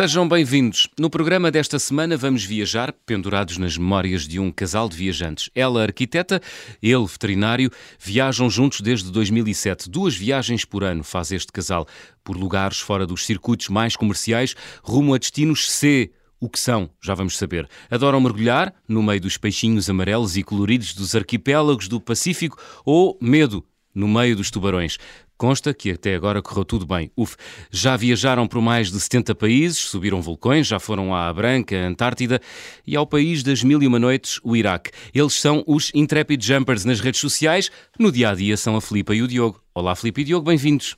[0.00, 0.88] Sejam bem-vindos.
[0.98, 5.50] No programa desta semana vamos viajar pendurados nas memórias de um casal de viajantes.
[5.54, 6.40] Ela, arquiteta,
[6.82, 9.90] ele, veterinário, viajam juntos desde 2007.
[9.90, 11.86] Duas viagens por ano faz este casal,
[12.24, 17.14] por lugares fora dos circuitos mais comerciais, rumo a destinos C, o que são, já
[17.14, 17.68] vamos saber.
[17.90, 22.56] Adoram mergulhar no meio dos peixinhos amarelos e coloridos dos arquipélagos do Pacífico
[22.86, 23.62] ou medo
[23.94, 24.96] no meio dos tubarões.
[25.40, 27.10] Consta que até agora correu tudo bem.
[27.16, 27.34] Uf,
[27.70, 32.42] já viajaram por mais de 70 países, subiram vulcões, já foram à Branca, Antártida
[32.86, 34.90] e ao país das mil e uma noites, o Iraque.
[35.14, 37.70] Eles são os Intrepid Jumpers nas redes sociais.
[37.98, 39.58] No dia a dia são a Filipa e o Diogo.
[39.74, 40.94] Olá, Filipe e Diogo, bem-vindos.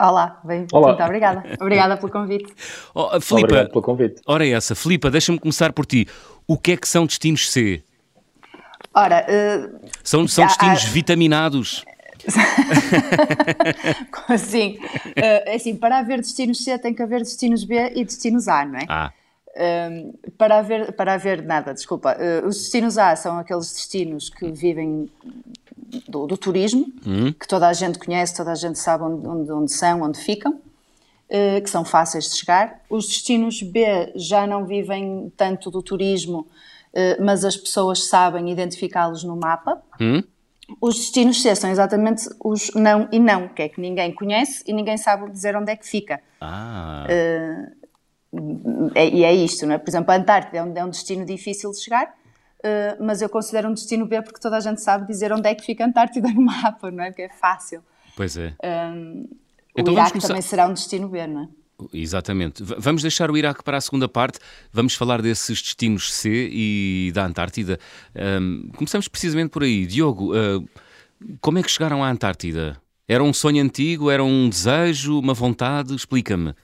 [0.00, 0.88] Olá, bem, Olá.
[0.88, 1.44] muito obrigada.
[1.60, 2.50] Obrigada pelo convite.
[2.94, 4.22] Oh, Filipa, Obrigado pelo convite.
[4.26, 4.74] Ora é essa.
[4.74, 6.08] Filipa, deixa-me começar por ti.
[6.48, 7.82] O que é que são destinos C?
[8.94, 11.84] Ora, uh, são, são destinos vitaminados.
[14.28, 18.64] assim, uh, assim, para haver destinos C tem que haver destinos B e destinos A,
[18.64, 18.86] não é?
[18.88, 19.12] Ah.
[19.54, 22.16] Uh, para, haver, para haver nada, desculpa.
[22.16, 25.08] Uh, os destinos A são aqueles destinos que vivem
[26.08, 27.32] do, do turismo, uhum.
[27.32, 30.54] que toda a gente conhece, toda a gente sabe onde, onde, onde são, onde ficam,
[30.54, 32.80] uh, que são fáceis de chegar.
[32.90, 36.46] Os destinos B já não vivem tanto do turismo,
[37.20, 39.82] mas as pessoas sabem identificá-los no mapa.
[40.00, 40.22] Uhum.
[40.80, 44.72] Os destinos C são exatamente os não e não, que é que ninguém conhece e
[44.72, 46.20] ninguém sabe dizer onde é que fica.
[46.40, 47.06] Ah.
[47.08, 49.78] Uh, é, e é isto, não é?
[49.78, 53.28] Por exemplo, a Antártida é um, é um destino difícil de chegar, uh, mas eu
[53.28, 55.86] considero um destino B porque toda a gente sabe dizer onde é que fica a
[55.86, 57.08] Antártida no mapa, não é?
[57.08, 57.82] Porque é fácil.
[58.16, 58.54] Pois é.
[58.64, 59.28] Um,
[59.76, 60.28] então o Iraque começar...
[60.28, 61.48] também será um destino B, não é?
[61.92, 62.62] Exatamente.
[62.62, 64.38] Vamos deixar o Iraque para a segunda parte.
[64.72, 67.78] Vamos falar desses destinos C e da Antártida.
[68.14, 69.86] Um, começamos precisamente por aí.
[69.86, 70.68] Diogo, uh,
[71.40, 72.80] como é que chegaram à Antártida?
[73.06, 74.10] Era um sonho antigo?
[74.10, 75.18] Era um desejo?
[75.18, 75.94] Uma vontade?
[75.94, 76.54] Explica-me.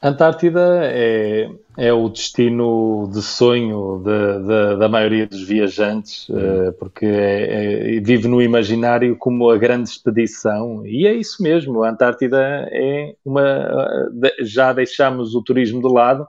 [0.00, 7.04] Antártida é, é o destino de sonho de, de, da maioria dos viajantes, uh, porque
[7.04, 11.82] é, é, vive no imaginário como a grande expedição, e é isso mesmo.
[11.82, 12.38] A Antártida
[12.70, 14.08] é uma.
[14.42, 16.26] Já deixamos o turismo de lado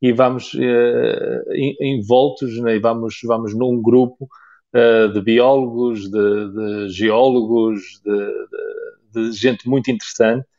[0.00, 4.28] e vamos uh, envoltos, né, e vamos, vamos num grupo
[4.74, 10.55] uh, de biólogos, de, de geólogos, de, gente muito interessante eh,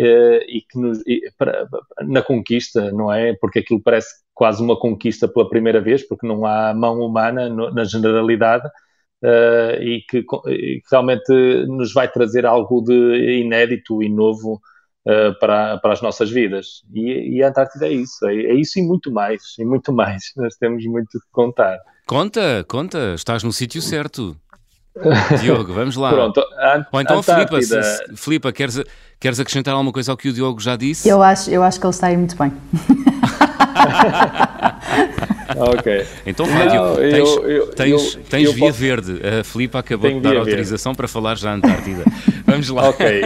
[0.00, 1.66] e que nos, e para,
[2.02, 3.34] na conquista, não é?
[3.34, 7.72] Porque aquilo parece quase uma conquista pela primeira vez, porque não há mão humana no,
[7.72, 8.68] na generalidade
[9.22, 11.32] uh, e, que, e, que, realmente
[11.66, 14.60] nos vai trazer algo de inédito e novo
[15.06, 16.82] uh, para, para as nossas vidas.
[16.94, 20.22] E, e a Antártida é isso, é, é, isso e muito mais, e muito mais.
[20.36, 21.78] Nós temos muito que contar.
[22.06, 24.36] Conta, conta, estás no sítio certo.
[25.40, 26.10] Diogo, vamos lá.
[26.10, 26.42] Pronto,
[26.92, 27.58] Ou então, Filipa,
[28.14, 28.82] Filipa, queres,
[29.18, 31.08] queres acrescentar alguma coisa ao que o Diogo já disse?
[31.08, 32.52] Eu acho, eu acho que ele está aí muito bem.
[35.56, 36.06] ok.
[36.26, 38.78] Então, Fábio, tens, eu, eu, tens, eu, tens via posso...
[38.78, 39.20] verde.
[39.40, 42.04] A Filipa acabou de dar autorização para falar já à Antártida.
[42.48, 42.88] Vamos lá.
[42.88, 43.22] Ok.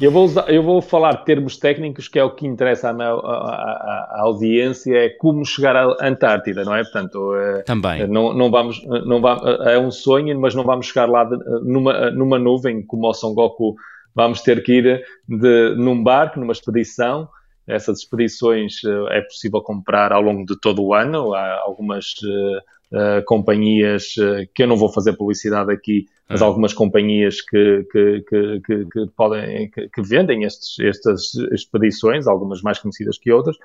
[0.00, 4.16] Eu vou, usar, eu vou falar termos técnicos, que é o que interessa à, à,
[4.16, 6.82] à, audiência, é como chegar à Antártida, não é?
[6.82, 8.06] Portanto, é, Também.
[8.06, 12.10] Não, não vamos, não vamos, é um sonho, mas não vamos chegar lá de, numa,
[12.10, 13.76] numa nuvem, como o Son Goku.
[14.14, 17.28] Vamos ter que ir de, num barco, numa expedição,
[17.66, 21.34] essas expedições eh, é possível comprar ao longo de todo o ano.
[21.34, 22.58] Há algumas uh,
[22.96, 26.46] uh, companhias uh, que eu não vou fazer publicidade aqui, mas uhum.
[26.46, 33.18] algumas companhias que, que, que, que podem, que, vendem estes, estas expedições, algumas mais conhecidas
[33.18, 33.56] que outras.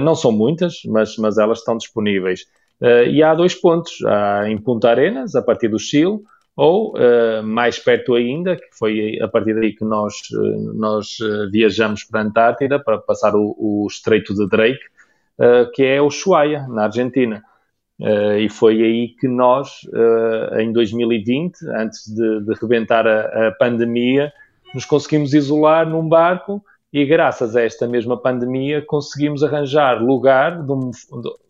[0.00, 2.46] não são muitas, mas, mas elas estão disponíveis.
[3.10, 4.04] e há dois pontos.
[4.04, 6.20] Há em Punta Arenas, a partir do Chile,
[6.58, 11.48] ou uh, mais perto ainda, que foi a partir daí que nós, uh, nós uh,
[11.52, 14.82] viajamos para a Antártida para passar o, o Estreito de Drake,
[15.72, 17.44] que é o Ushuaia, na Argentina.
[18.00, 19.80] E foi aí que nós,
[20.58, 24.32] em 2020, antes de, de rebentar a, a, pandemia,
[24.72, 26.62] nos conseguimos isolar num barco
[26.92, 30.90] e graças a esta mesma pandemia conseguimos arranjar lugar um,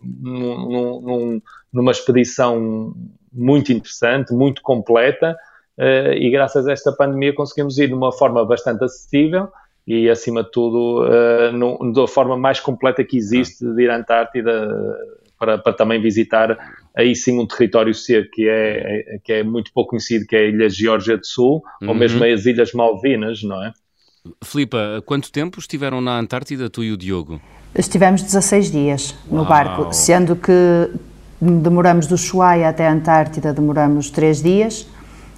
[0.03, 1.43] num, num,
[1.73, 2.95] numa expedição
[3.33, 5.37] muito interessante, muito completa,
[5.79, 9.49] uh, e graças a esta pandemia conseguimos ir de uma forma bastante acessível
[9.87, 13.97] e, acima de tudo, uh, no, da forma mais completa que existe de ir à
[13.97, 16.57] Antártida uh, para, para, também visitar
[16.97, 20.41] aí sim um território C que é, é, que é muito pouco conhecido, que é
[20.41, 21.89] a Ilha Geórgia do Sul, uhum.
[21.89, 23.73] ou mesmo as Ilhas Malvinas, não é?
[24.45, 27.41] Filipa, quanto tempo estiveram na Antártida, tu e o Diogo?
[27.75, 29.49] Estivemos 16 dias no Uau.
[29.49, 30.53] barco, sendo que
[31.41, 34.87] demoramos do Ushuaia até a Antártida, demoramos três dias.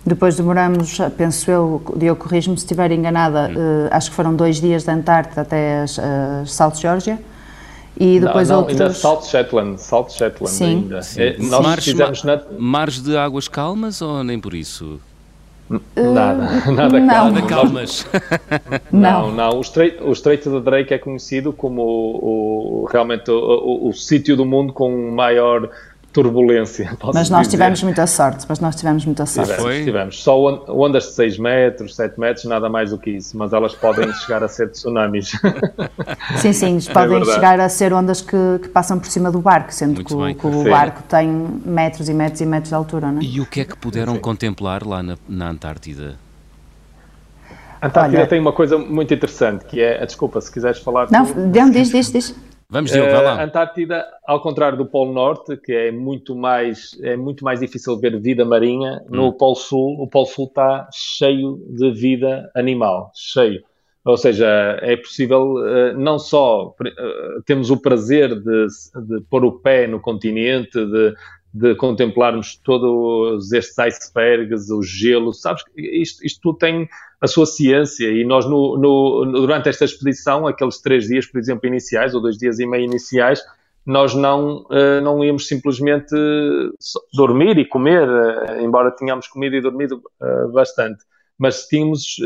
[0.04, 4.82] Depois demoramos, penso eu, Diogo corrijo-me se estiver enganada, uh, acho que foram dois dias
[4.82, 7.18] da Antártida até as, as Salto Geórgia.
[8.00, 8.80] E depois não, não, outros...
[8.80, 10.64] ainda South Shetland, South Shetland Sim.
[10.64, 11.02] ainda.
[11.02, 11.20] Sim.
[11.22, 12.40] É, nós Mares, fizemos na...
[12.58, 14.98] mares de águas calmas ou nem por isso?
[15.94, 17.06] Nada, nada não.
[17.06, 17.32] calmo.
[17.32, 18.06] Nada calmas.
[18.90, 19.58] Não, não.
[19.58, 23.92] O Estreito, o Estreito de Drake é conhecido como o, o- realmente o, o- o
[23.92, 25.70] sítio do mundo com maior
[26.12, 26.94] turbulência.
[26.98, 27.50] posso Mas nós dizer.
[27.56, 29.50] tivemos muita sorte, mas nós tivemos muita sorte.
[29.50, 29.84] Tivemos, Foi?
[29.84, 30.22] tivemos.
[30.22, 33.36] Só on- ondas de 6 metros, 7 metros, nada mais do que isso.
[33.36, 35.32] Mas elas podem chegar a ser tsunamis.
[36.38, 37.32] Sim, sim, podem verdade.
[37.34, 40.46] chegar a ser ondas que, que passam por cima do barco, sendo Muito que, que
[40.46, 40.70] o Sim.
[40.70, 41.28] barco tem
[41.64, 43.24] metros e metros e metros de altura, não é?
[43.24, 46.16] E o que é que puderam contemplar lá na, na Antártida?
[47.80, 50.04] A Antártida Olha- tem uma coisa muito interessante, que é...
[50.04, 51.08] Desculpa, se quiseres falar...
[51.10, 51.38] Não, tu.
[51.38, 52.34] não, diz, diz, diz.
[52.70, 53.42] Vamos, Diogo, vai Eh, a lá.
[53.42, 58.20] Antártida, ao contrário do Polo Norte, que é muito mais, é muito mais difícil ver
[58.20, 59.16] vida marinha, Hum.
[59.16, 63.62] no Polo Sul, o Polo Sul está cheio de vida animal, cheio.
[64.04, 64.46] Ou seja,
[64.80, 66.90] é possível, eh, não só eh,
[67.44, 68.66] temos o prazer de,
[69.06, 71.14] de pôr o pé no continente, de,
[71.52, 75.62] de contemplarmos todos estes icebergs, o gelo, sabes?
[75.76, 76.88] Isto, isto tudo tem
[77.20, 81.66] a sua ciência e nós no, no- durante esta expedição, aqueles três dias, por exemplo,
[81.66, 83.42] iniciais, ou dois dias e meio iniciais,
[83.84, 86.14] nós não, eh, não íamos simplesmente
[87.12, 91.02] dormir e comer, eh, embora tenhamos comido e dormido eh, bastante,
[91.38, 92.16] mas tínhamos,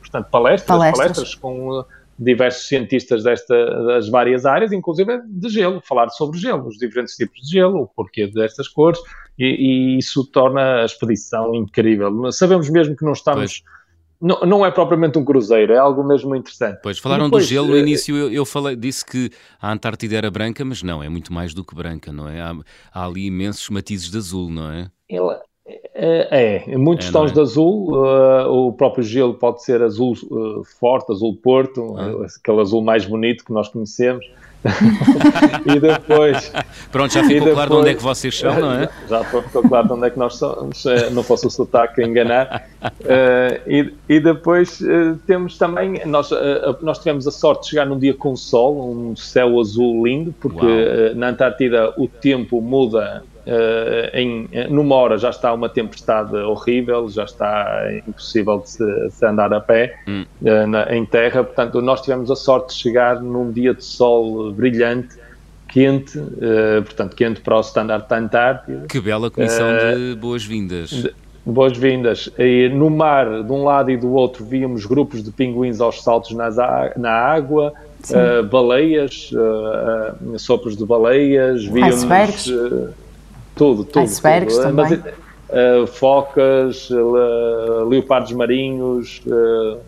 [0.00, 0.98] portanto, palestras, Palestras.
[0.98, 1.84] palestras com
[2.22, 3.54] diversos cientistas desta,
[3.86, 7.86] das várias áreas, inclusive de gelo, falar sobre gelo, os diferentes tipos de gelo, o
[7.86, 8.98] porquê destas cores,
[9.38, 12.30] e, e isso torna a expedição incrível.
[12.32, 13.62] Sabemos mesmo que não estamos.
[14.20, 16.78] Não, não é propriamente um cruzeiro, é algo mesmo interessante.
[16.80, 19.30] Pois, falaram Depois, do gelo, no eh, início eu, eu falei, disse que
[19.60, 22.40] a Antártida era branca, mas não, é muito mais do que branca, não é?
[22.40, 22.54] Há,
[22.92, 24.88] há ali imensos matizes de azul, não é?
[25.08, 25.40] Ele-
[25.94, 27.34] é, é, muitos É, tons é?
[27.34, 32.08] de azul, uh, o próprio gelo pode ser azul uh, forte, azul porto, Ah.
[32.08, 34.24] uh, aquele azul mais bonito que nós conhecemos.
[35.74, 36.52] e depois,
[36.92, 38.88] Pronto, já ficou E claro de onde é que depois- vocês são, não é?
[39.10, 42.68] Já ficou claro de onde é que nós somos, eh, não fosse o sotaque enganar.
[43.04, 47.86] Eh, e, e depois eh, temos também, nós, eh, nós tivemos a sorte de chegar
[47.86, 53.24] num dia com sol, um céu azul lindo, porque na Antártida o tempo muda.
[53.46, 59.26] Eh, em, numa hora já está uma tempestade horrível, já está impossível de se, se
[59.26, 60.24] andar a pé Hum.
[60.44, 61.42] eh, na- em terra.
[61.44, 65.16] Portanto, nós tivemos a sorte de chegar num dia de sol brilhante,
[65.68, 68.86] quente, eh, portanto, quente para o standard da Antártida.
[68.88, 71.06] Que bela comissão Eh, de boas-vindas.
[71.44, 72.30] Boas-vindas.
[72.38, 76.30] E No mar, de um lado e do outro, víamos grupos de pinguins aos saltos
[76.36, 76.56] nas
[76.96, 77.72] na água,
[78.12, 82.48] eh, baleias, eh, eh, sopros de baleias, víamos Icebergs.
[82.48, 82.88] eh,
[83.54, 84.02] tudo, tudo.
[84.02, 84.62] Icebergs tudo.
[84.64, 84.98] também.
[85.02, 85.14] Mas,
[85.50, 89.78] eh, focas, eh, leopardos marinhos, eh,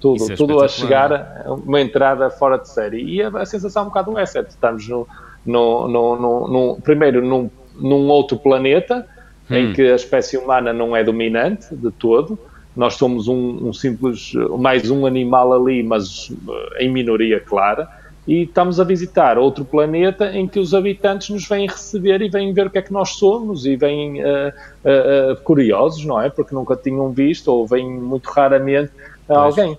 [0.00, 1.12] tudo, é tudo a chegar
[1.46, 3.02] a uma entrada fora de série.
[3.02, 5.06] E a, a sensação é um bocado essa, é de estarmos no,
[5.46, 7.50] no, no, no- no- primeiro num,
[7.80, 9.06] num outro planeta,
[9.50, 12.38] em que a espécie humana não é dominante de todo.
[12.76, 16.30] Nós somos um, um simples, mais um animal ali, mas
[16.78, 17.88] eh, em minoria clara.
[18.26, 22.54] E estamos a visitar outro planeta em que os habitantes nos vêm receber e vêm
[22.54, 24.52] ver o que é que nós somos e vêm eh,
[24.82, 26.30] eh, eh, curiosos, não é?
[26.30, 28.90] Porque nunca tinham visto ou vêm muito raramente
[29.28, 29.76] a alguém.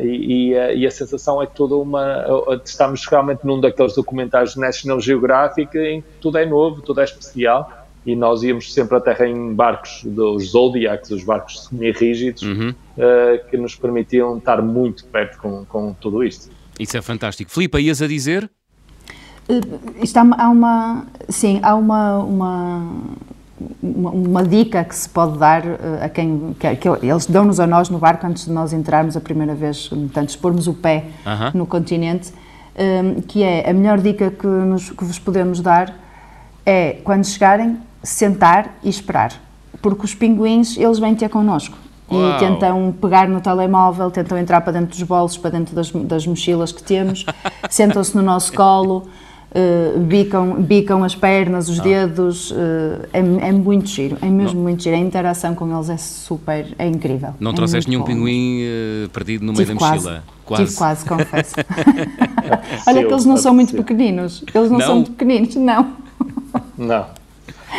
[0.00, 2.24] E, e a, e a sensação é toda uma.
[2.64, 7.04] Estamos realmente num daqueles documentários de National Geographic em que tudo é novo, tudo é
[7.04, 7.70] especial.
[8.06, 12.74] E nós íamos sempre à Terra em barcos dos Zodiacs, os barcos semi-rígidos, Uhum.
[13.50, 16.50] que nos permitiam estar muito perto com, com tudo isto.
[16.80, 17.50] Isso é fantástico.
[17.50, 18.50] Filipe, ias a dizer?
[20.14, 22.90] Há, uma- há uma, sim, há uma, uma,
[23.82, 27.66] uma, uma dica que se pode dar eh, a quem, que, que eles dão-nos a
[27.66, 31.50] nós no barco antes de nós entrarmos a primeira vez, portanto, expormos o pé Aham.
[31.52, 32.32] no continente,
[32.74, 35.94] eh, que é a melhor dica que, nos, que vos podemos dar
[36.64, 39.32] é, quando chegarem, sentar e esperar,
[39.82, 41.76] porque os pinguins, eles vêm ter connosco.
[42.10, 42.36] Uau.
[42.36, 46.26] E tentam pegar no telemóvel, tentam entrar para dentro dos bolsos, para dentro das, das
[46.26, 47.24] mochilas que temos,
[47.70, 49.06] sentam-se no nosso colo,
[49.54, 51.72] eh, bicam, bicam as pernas, Ah.
[51.72, 54.96] os dedos, eh, é, é muito giro, é mesmo muito giro.
[54.96, 57.34] A interação com eles é super, é incrível.
[57.40, 58.06] Não é trouxeste nenhum bom.
[58.06, 60.22] pinguim eh, perdido no meio Tive da quase, mochila?
[60.56, 61.54] tive quase, confesso.
[62.86, 64.86] Olha que eles não são muito pequeninos, eles não, Não?
[64.86, 65.92] são muito pequeninos, não.
[66.76, 67.06] Não.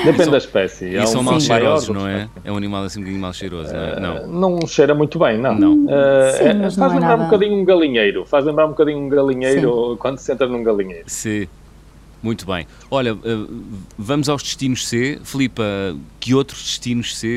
[0.06, 0.86] Depende da espécie.
[0.86, 2.28] E são um mal cheirosos, não é?
[2.44, 4.00] É um animal assim um bocadinho mal cheiroso, não é?
[4.28, 4.60] Não.
[4.60, 5.54] Não cheira muito bem, não.
[5.54, 5.86] Não.
[5.90, 8.26] Eh, Sim, é- faz não é lembrar um nada- bocadinho um galinheiro.
[8.26, 11.04] Faz lembrar um bocadinho um galinheiro quando se entra num galinheiro.
[11.08, 11.48] Sim.
[12.24, 12.68] Muito bem.
[12.90, 13.46] Olha, eh,
[13.98, 15.20] vamos aos destinos C.
[15.24, 15.64] Filipa,
[16.20, 17.28] que outros destinos C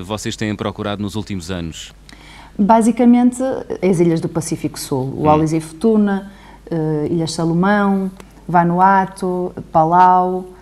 [0.00, 1.92] eh, vocês têm procurado nos últimos anos?
[2.58, 3.42] Basicamente,
[3.82, 6.30] as ilhas do Pacífico Sul, o Wallis e Futuna,
[6.70, 8.08] uh, Ilhas Salomão,
[8.46, 10.53] Vanuatu, Palau, uh,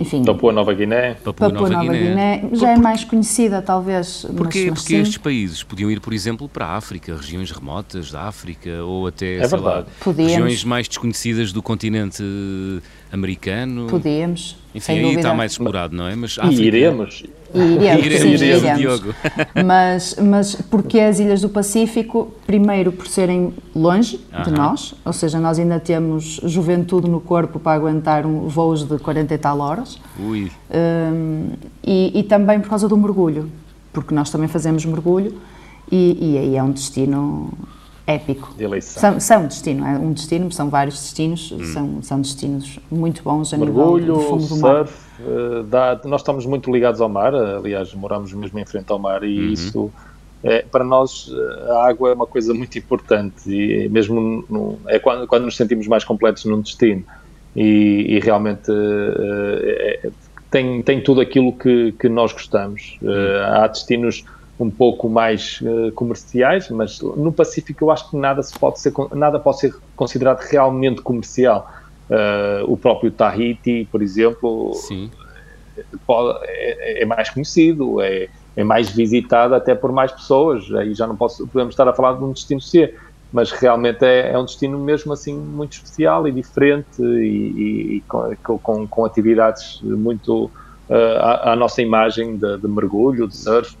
[0.00, 0.24] enfim.
[0.24, 1.14] Papua Nova Guiné.
[1.14, 2.38] Papua, Papua Nova, Nova Guiné.
[2.38, 2.56] Guiné.
[2.56, 4.26] Já é mais conhecida, talvez.
[4.36, 4.70] Porquê?
[4.70, 8.82] Mas, Porque estes países podiam ir, por exemplo, para a África, regiões remotas da África,
[8.84, 9.86] ou até, é verdade.
[10.06, 12.22] Lá, regiões mais desconhecidas do continente
[13.12, 13.86] americano.
[13.88, 14.56] Podíamos.
[14.74, 16.14] Enfim, aí está mais explorado, não é?
[16.14, 16.62] Mas África...
[16.62, 17.24] E iremos.
[17.54, 18.78] E iremos, iremos, sim, iremos.
[18.78, 19.14] Diogo.
[19.64, 24.44] Mas, mas porque as ilhas do Pacífico, primeiro por serem longe uh -huh.
[24.44, 28.98] de nós, ou seja, nós ainda temos juventude no corpo para aguentar um, voos de
[28.98, 29.98] 40 e tal horas.
[30.18, 30.50] Ui.
[30.70, 31.50] Um,
[31.82, 33.50] e, e também por causa do mergulho,
[33.92, 35.32] porque nós também fazemos mergulho
[35.90, 37.50] e, e aí é um destino
[38.06, 38.54] épico.
[38.56, 41.64] De São, são destino, é um destino, são vários destinos, hum.
[41.64, 44.86] são, são destinos muito bons a Mergulho, nível do fundo do mar.
[44.86, 48.98] surf, uh, dá, nós estamos muito ligados ao mar, aliás, moramos mesmo em frente ao
[48.98, 49.52] mar e uhum.
[49.52, 49.92] isso,
[50.44, 51.30] é, para nós,
[51.68, 55.88] a água é uma coisa muito importante e mesmo no, é quando, quando nos sentimos
[55.88, 57.04] mais completos num destino
[57.56, 60.10] e, e realmente uh, é,
[60.50, 62.98] tem, tem tudo aquilo que, que nós gostamos.
[63.02, 64.24] Uh, há destinos
[64.58, 68.92] um pouco mais uh, comerciais, mas no Pacífico eu acho que nada, se pode, ser,
[69.12, 71.70] nada pode ser considerado realmente comercial.
[72.08, 74.72] Uh, o próprio Tahiti, por exemplo,
[76.06, 80.72] pode, é, é, mais conhecido, é, é, mais visitado até por mais pessoas.
[80.74, 82.94] Aí já não posso, podemos estar a falar de um destino C,
[83.32, 88.00] mas realmente é, é um destino mesmo assim muito especial e diferente e, e, e
[88.02, 90.44] com, com, com, atividades muito
[90.88, 93.76] uh, à, à, nossa imagem de, de mergulho, de surf.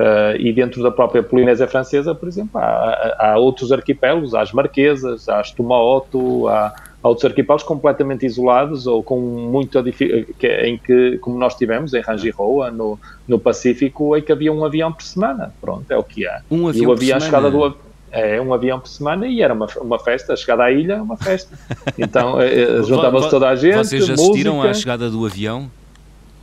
[0.00, 4.50] Uh, e dentro da própria Polinésia Francesa, por exemplo, há, há outros arquipélagos, há as
[4.50, 11.18] Marquesas, há as Tumaoto, há, há outros arquipélagos completamente isolados ou com muito em que,
[11.18, 15.52] como nós tivemos em Rangiroa, no, no Pacífico, em que havia um avião por semana.
[15.60, 16.40] Pronto, é o que há.
[16.50, 17.50] Um avião e o avião, por semana?
[17.50, 17.76] Do,
[18.10, 20.32] é um avião por semana e era uma, uma festa.
[20.32, 21.58] A chegada à ilha é uma festa.
[21.98, 23.76] Então eh, eh, juntava-se toda a gente.
[23.76, 24.70] Vocês assistiram música.
[24.70, 25.70] à chegada do avião?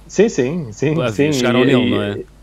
[0.08, 0.96] Sim, sim, sim.
[1.12, 1.32] sim.
[1.34, 2.37] Chegaram e, nele, não é?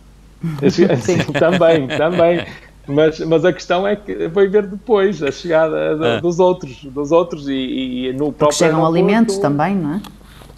[0.70, 2.46] Sim, também, também.
[2.86, 6.20] Mas, mas a questão é que foi ver depois a chegada ah.
[6.20, 10.02] dos outros, dos outros e, e no próprio Porque chegam alimentos também, não é?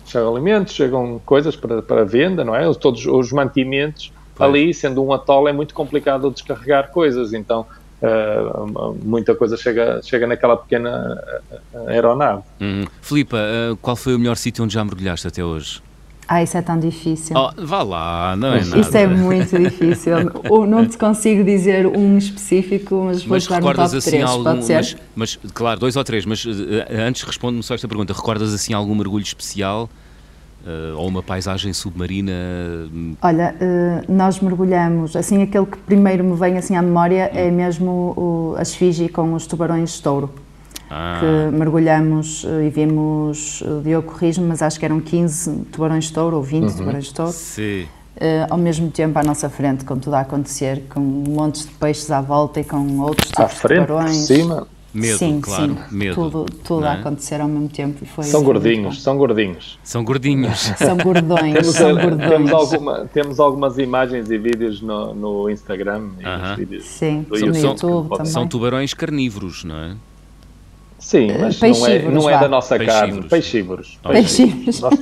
[0.04, 2.72] Chegam alimentos, chegam coisas para, para venda, não é?
[2.74, 4.48] Todos os mantimentos pois.
[4.48, 7.66] ali, sendo um atol, é muito complicado descarregar coisas, então
[8.02, 11.22] uh, muita coisa chega, chega naquela pequena
[11.86, 12.42] aeronave.
[12.60, 12.86] Uhum.
[13.00, 15.80] Filipa, uh, qual foi o melhor sítio onde já mergulhaste até hoje?
[16.28, 17.36] Ah, isso é tão difícil.
[17.36, 18.80] Oh, vá lá, não é nada.
[18.80, 20.16] Isso é muito difícil.
[20.66, 24.44] não te consigo dizer um específico, mas vou mas dar um top assim 3, algum,
[24.44, 24.74] pode ser?
[24.74, 26.50] Mas, mas, claro, dois ou três, mas uh,
[26.90, 28.12] antes responde-me só esta pergunta.
[28.12, 29.88] Recordas assim algum mergulho especial?
[30.66, 32.32] Uh, ou uma paisagem submarina?
[33.22, 37.38] Olha, uh, nós mergulhamos, assim, aquele que primeiro me vem assim à memória hum.
[37.38, 40.45] é mesmo o, a esfinge com os tubarões de touro
[40.90, 41.20] ah.
[41.20, 46.12] que mergulhamos eh, e vimos, o Diogo corrijo mas acho que eram 15 tubarões de
[46.12, 46.76] touro ou 20 uhum.
[46.76, 47.32] tubarões de touro.
[47.32, 47.86] Sim.
[48.16, 52.10] Uh, ao mesmo tempo à nossa frente, com tudo a acontecer, com montes de peixes
[52.10, 54.16] à volta e com outros tipos à frente, de tubarões.
[54.16, 54.66] cima.
[54.94, 56.14] Medo, sim, claro, sim, medo.
[56.14, 56.88] Tudo, tudo é?
[56.88, 58.06] a acontecer ao mesmo tempo.
[58.06, 59.78] Foi são gordinhos, são gordinhos.
[59.84, 60.72] São gordinhos.
[60.78, 62.30] são gordões, temos, são gordões.
[62.30, 66.80] Temos, alguma, temos algumas imagens e vídeos no, no Instagram uh -huh.
[66.80, 68.26] Sim, no YouTube são, também.
[68.26, 69.96] São tubarões carnívoros, não é?
[71.06, 73.22] Sim, eh, mas não é, não é da nossa carne.
[73.28, 73.96] Peixívoros.
[74.02, 74.80] Peixívoros.
[74.80, 74.94] Nós,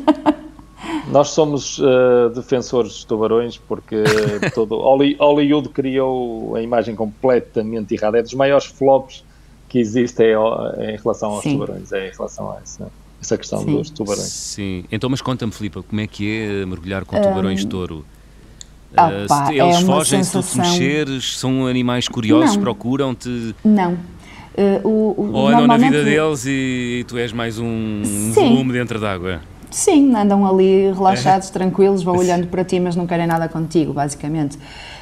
[1.11, 4.05] nós, somos uh, defensores dos tubarões porque
[4.55, 8.19] todo Hollywood criou a imagem completamente errada.
[8.19, 9.25] É dos maiores flops
[9.67, 10.33] que existem
[10.79, 11.53] em relação aos Sim.
[11.55, 12.93] tubarões, é em relação a essa,
[13.23, 13.77] essa questão Sim.
[13.77, 14.29] dos tubarões.
[14.29, 18.05] Sim, então mas conta-me, Filipe, como é que é mergulhar com tubarões de touro?
[18.93, 20.43] Opa, uh, eles é fogem sensação...
[20.43, 23.55] se tu te mexeres, são animais curiosos, procuram-te.
[23.65, 23.99] Não,
[24.57, 28.33] Uh, o, o, Ou andam na vida deles e, e tu és mais um, um
[28.33, 29.41] volume dentro d'água?
[29.69, 31.53] Sim, andam ali relaxados, é.
[31.53, 34.57] tranquilos, vão olhando para ti, mas não querem nada contigo, basicamente.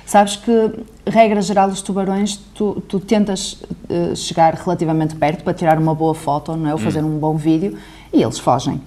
[0.06, 0.70] Sabes que,
[1.06, 6.14] regra geral, os tubarões, tu, tu tentas uh, chegar relativamente perto para tirar uma boa
[6.14, 6.72] foto, não é?
[6.72, 7.16] ou fazer hum.
[7.16, 7.76] um bom vídeo,
[8.12, 8.80] e eles fogem.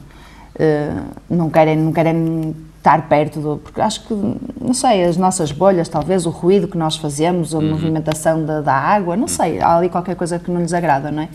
[0.56, 2.56] Uh, não, querem, não querem
[2.86, 3.58] estar perto do.
[3.58, 7.58] Porque acho que, não sei, as nossas bolhas, talvez, o ruído que nós fazemos, a
[7.58, 7.72] uhum.
[7.72, 11.24] movimentação da, da, água, não sei, há ali qualquer coisa que não lhes agrada, não
[11.24, 11.30] é?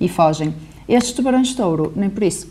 [0.00, 0.54] E fogem.
[0.88, 2.46] Estes tubarões de touro, nem por isso.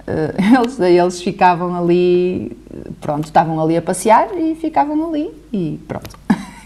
[0.00, 2.56] Uh, eles, eles ficavam ali,
[3.00, 6.18] pronto, estavam ali a passear e ficavam ali e pronto.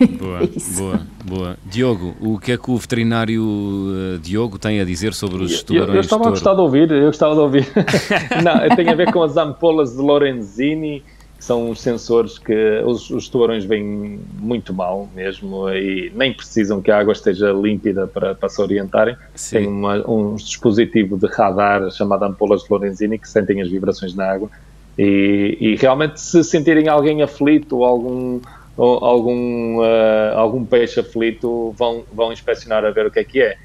[0.06, 1.56] Boa, é boa, boa.
[1.64, 5.88] Diogo, o que é que o veterinário uh, Diogo tem a dizer sobre os tubarões
[5.88, 7.66] eu, eu estava a gostar de ouvir, eu gostava de ouvir.
[8.42, 11.02] Não, tem a ver com as ampolas de Lorenzini,
[11.38, 16.90] são os sensores que os, os tubarões vêm muito mal mesmo e nem precisam que
[16.90, 19.16] a água esteja límpida para, para se orientarem.
[19.34, 19.56] Sim.
[19.56, 24.30] Tem uma, um dispositivo de radar chamado ampolas de Lorenzini que sentem as vibrações na
[24.30, 24.48] água
[24.96, 28.40] e, e realmente se sentirem alguém aflito ou algum,
[28.76, 33.56] algum, uh, algum peixe aflito vão, vão inspecionar a ver o que é que é.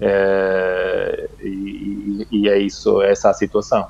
[0.00, 3.86] Uh, e, e, é isso, é essa a situação.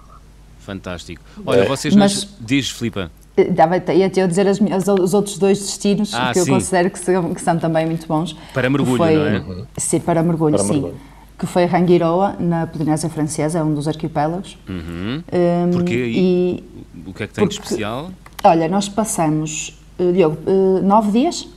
[0.58, 1.22] Fantástico.
[1.44, 1.64] Olha, é.
[1.66, 2.24] vocês Mas...
[2.24, 2.36] nas...
[2.40, 3.10] Diz, Filipa.
[3.36, 6.48] Ia-te eu dizer as, as, os outros dois destinos ah, que sim.
[6.48, 8.36] eu considero que são, que são, também muito bons.
[8.52, 9.66] Para mergulho, foi, não é?
[9.76, 10.72] Sim, para mergulho, para sim.
[10.74, 10.94] Mergulho.
[11.36, 14.56] Que foi Rangiroa, na Polinésia Francesa, é um dos arquipélagos.
[14.68, 15.22] Uhum.
[15.32, 16.12] Um, Porquê?
[16.14, 16.64] E,
[17.04, 18.12] o que é que tem porque, de especial?
[18.44, 21.48] Olha, nós passamos, uh, Diogo, uh, nove dias?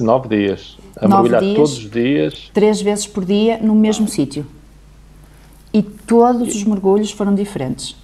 [0.00, 0.78] Nove dias.
[0.96, 2.50] A nove mergulhar dias, todos os dias.
[2.52, 4.46] Três vezes por dia, no mesmo sítio.
[5.72, 7.96] E todos os mergulhos foram diferentes.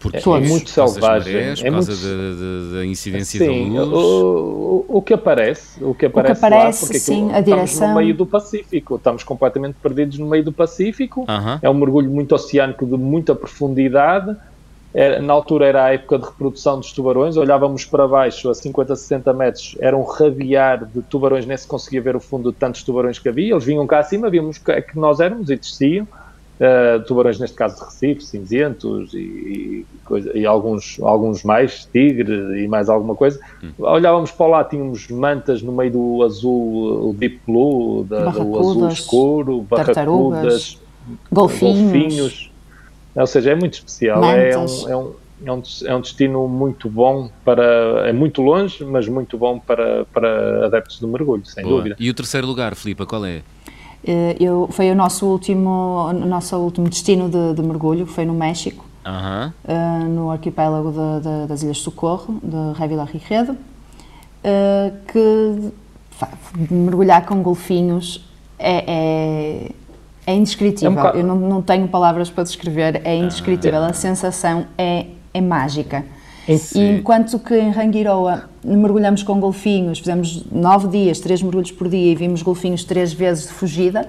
[0.00, 1.34] Porque é, é muito selvagem.
[1.34, 2.70] Marés, é por causa muito...
[2.70, 4.04] da, da, incidência sim, da luz.
[4.04, 7.64] O, o, que aparece, o que aparece, o que aparece lá, porque sim, a direção...
[7.64, 11.22] estamos no meio do Pacífico, estamos completamente perdidos no meio do Pacífico.
[11.22, 11.58] Uh -huh.
[11.60, 14.36] É um mergulho muito oceânico de muita profundidade.
[14.94, 18.96] Era, na altura era a época de reprodução dos tubarões, olhávamos para baixo a 50,
[18.96, 22.82] 60 metros, era um rabiar de tubarões, nem se conseguia ver o fundo de tantos
[22.82, 23.52] tubarões que havia.
[23.52, 26.06] Eles vinham cá acima, víamos que, é que nós éramos e desciam
[26.58, 32.62] uh, tubarões neste caso de Recife, cinzentos e, e, coisa, e, alguns, alguns mais, tigre
[32.62, 33.38] e mais alguma coisa.
[33.62, 33.70] Hum.
[33.78, 38.88] Olhávamos para lá, tínhamos mantas no meio do azul, o deep blue, da, do azul
[38.88, 40.78] escuro, barracudas,
[41.30, 41.82] golfinhos.
[41.82, 42.47] golfinhos.
[43.20, 44.22] Ou seja, é muito especial.
[44.24, 45.14] É um, é um,
[45.46, 48.08] é um, é um destino muito bom para.
[48.08, 51.76] É muito longe, mas muito bom para, para adeptos do mergulho, sem Boa.
[51.76, 51.96] dúvida.
[51.98, 53.42] E o terceiro lugar, Filipe, qual é?
[54.04, 58.34] Eh, eu, foi o nosso último, o nosso último destino de, de mergulho, foi no
[58.34, 59.52] México, uh -huh.
[59.64, 65.72] uh, no arquipélago de, de, das Ilhas Socorro, de Révila Riquedo, uh, que
[66.70, 68.24] mergulhar com golfinhos
[68.58, 69.72] é,
[70.28, 70.98] é, é indescritível.
[70.98, 73.82] É um eu não, não tenho palavras para descrever, é indescritível.
[73.82, 76.04] A sensação é, é mágica.
[76.74, 82.12] E enquanto que em Rangiroa mergulhamos com golfinhos, fizemos nove dias, três mergulhos por dia
[82.12, 84.08] e vimos golfinhos três vezes de fugida,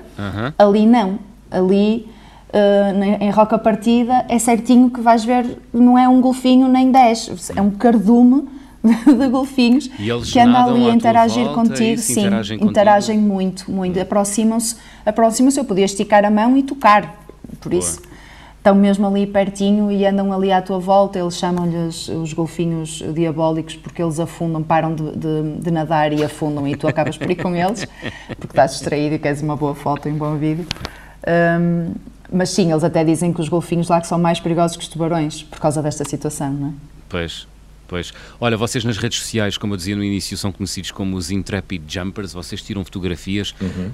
[0.57, 1.19] ali não.
[1.51, 2.07] Ali,
[2.53, 7.51] uh, em Roca Partida, é certinho que vais ver, não é um golfinho nem dez,
[7.53, 8.47] é um cardume
[8.83, 15.59] de golfinhos que anda ali a interagir contigo, sim, interagem, interagem muito, muito, aproximam-se, aproximam-se,
[15.59, 17.25] eu podia esticar a mão e tocar,
[17.59, 17.79] por Boa.
[17.79, 18.01] isso
[18.59, 21.17] estão mesmo ali pertinho e andam ali à tua volta.
[21.17, 26.67] Eles chamam-lhes os golfinhos diabólicos porque eles afundam, param de, de, de, nadar e afundam
[26.67, 27.87] e tu acabas por ir com eles
[28.27, 30.67] porque estás distraído e queres uma boa foto e um bom vídeo.
[31.27, 31.93] Um,
[32.31, 34.89] mas sim, eles até dizem que os golfinhos lá que são mais perigosos que os
[34.89, 36.71] tubarões por causa desta situação, não é?
[37.07, 37.47] Pois.
[37.89, 38.13] Pois.
[38.39, 41.81] Olha, vocês nas redes sociais, como eu dizia no início, são conhecidos como os Intrepid
[41.91, 42.33] Jumpers.
[42.33, 43.91] Vocês tiram fotografias uhum.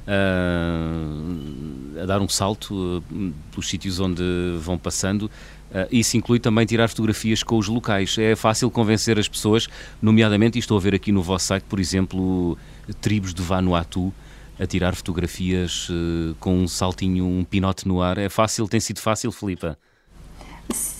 [1.95, 3.01] uh, a dar um salto uh,
[3.51, 4.21] pelos sítios onde
[4.60, 5.31] vão passando.
[5.71, 8.17] Uh, isso inclui também tirar fotografias com os locais.
[8.17, 9.69] É fácil convencer as pessoas,
[10.01, 12.58] nomeadamente, e estou a ver aqui no vosso site, por exemplo,
[12.99, 14.13] tribos de Vanuatu
[14.60, 18.17] a tirar fotografias uh, com um saltinho, um pinote no ar.
[18.17, 19.77] É fácil, tem sido fácil, Filipa?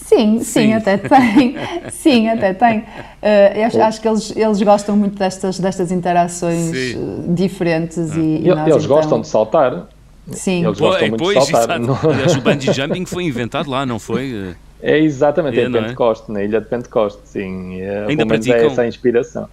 [0.06, 1.56] Sim, sim, sim, até tem.
[1.90, 2.80] sim, até tem.
[2.80, 7.24] Uh, acho, acho, que eles, eles gostam muito destas, destas interações sim.
[7.28, 8.88] Eh, diferentes e, e, e Eles então...
[8.88, 9.88] gostam de saltar.
[10.32, 10.64] Sim.
[10.64, 11.80] Eles gostam muito pois, de saltar.
[11.80, 14.56] Aliás, o bungee jumping foi inventado lá, não foi?
[14.80, 15.82] É exatamente, é, em é?
[15.82, 16.34] Pentecoste, é?
[16.34, 17.82] na ilha de Pentecoste, sim.
[17.82, 18.60] É, Ainda praticam?
[18.60, 19.50] É essa inspiração.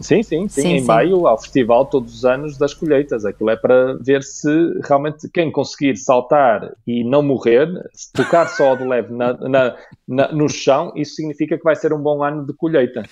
[0.00, 0.62] Sim, sim, sim.
[0.62, 0.86] sim em sim.
[0.86, 3.24] maio há o festival todos os anos das colheitas.
[3.24, 4.48] Aquilo é para ver se
[4.84, 10.32] realmente quem conseguir saltar e não morrer, se tocar só do leve na, na, na,
[10.32, 13.02] no chão, isso significa que vai ser um bom ano de colheita.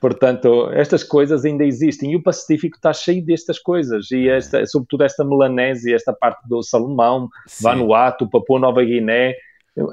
[0.00, 5.04] Portanto, estas coisas ainda existem e o Pacífico está cheio destas coisas e esta, sobretudo
[5.04, 7.62] esta Melanésia, esta parte do Salomão, Sim.
[7.62, 9.34] Vanuatu, Papua Nova Guiné,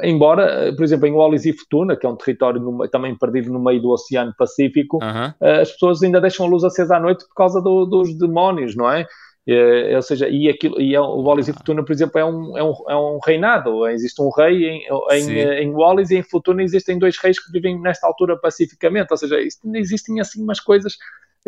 [0.02, 3.64] Embora, por exemplo, em Wallis e Futuna, que é um território no, também perdido no
[3.64, 5.62] meio do Oceano Pacífico, uh eh, -huh.
[5.62, 8.92] as pessoas ainda deixam a luz acesa à noite por causa do, dos demónios, não
[8.92, 9.08] é?
[9.48, 12.58] É, ou seja, e, aquilo, e é, o Wallis e Futuna, por exemplo, é um,
[12.58, 13.88] é um, é um reinado.
[13.88, 17.82] Existe um rei em, em, em, Wallis e em Futuna existem dois reis que vivem
[17.82, 19.08] nesta altura pacificamente.
[19.10, 19.38] Ou seja,
[19.74, 20.98] existem assim umas coisas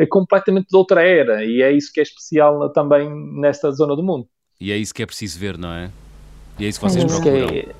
[0.08, 4.26] completamente de outra era e é isso que é especial também nesta zona do mundo.
[4.60, 5.90] E é isso que é preciso ver, não é?
[6.58, 7.46] E é isso que vocês é procuram.
[7.48, 7.74] Que é,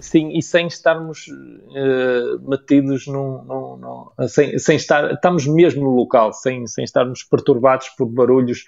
[0.00, 3.42] Sim, e sem estarmos uh, metidos num.
[3.44, 5.12] num, num sem, sem, estar.
[5.12, 8.64] Estamos mesmo no local, sem, sem estarmos perturbados por barulhos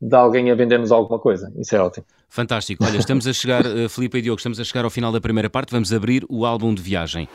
[0.00, 1.52] de alguém a vendermos alguma coisa.
[1.56, 2.06] Isso é ótimo.
[2.28, 2.84] Fantástico.
[2.84, 5.48] Olha, estamos a chegar, uh, Filipe e Diogo, estamos a chegar ao final da primeira
[5.48, 5.70] parte.
[5.70, 7.28] Vamos abrir o álbum de viagem.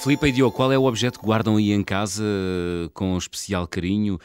[0.00, 3.68] Filipe e Diogo, qual é o objeto que guardam aí em casa eh, com especial
[3.68, 4.18] carinho?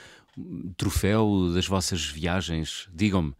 [0.77, 2.89] Troféu das vossas viagens?
[2.93, 3.33] Digam-me.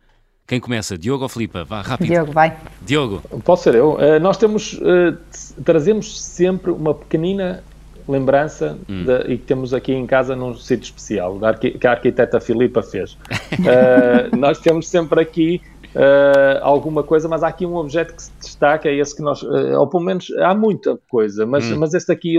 [0.47, 0.97] Quem começa?
[0.97, 1.63] Diogo ou Filipe?
[1.63, 2.07] Vá, rápido.
[2.07, 2.55] Diogo, vai.
[2.81, 3.21] Diogo.
[3.43, 3.93] Posso ser eu.
[3.93, 5.17] Uh, nós temos, uh,
[5.63, 7.63] trazemos sempre uma pequenina
[8.07, 9.03] lembrança hum.
[9.03, 13.13] de, e que temos aqui em casa num sítio especial, que a arquiteta Filipa fez.
[13.13, 15.61] uh, nós temos sempre aqui
[15.95, 19.41] uh, alguma coisa, mas há aqui um objeto que se destaca, é esse que nós,
[19.41, 21.79] uh, ou pelo menos há muita coisa, mas, hum.
[21.79, 22.35] mas este aqui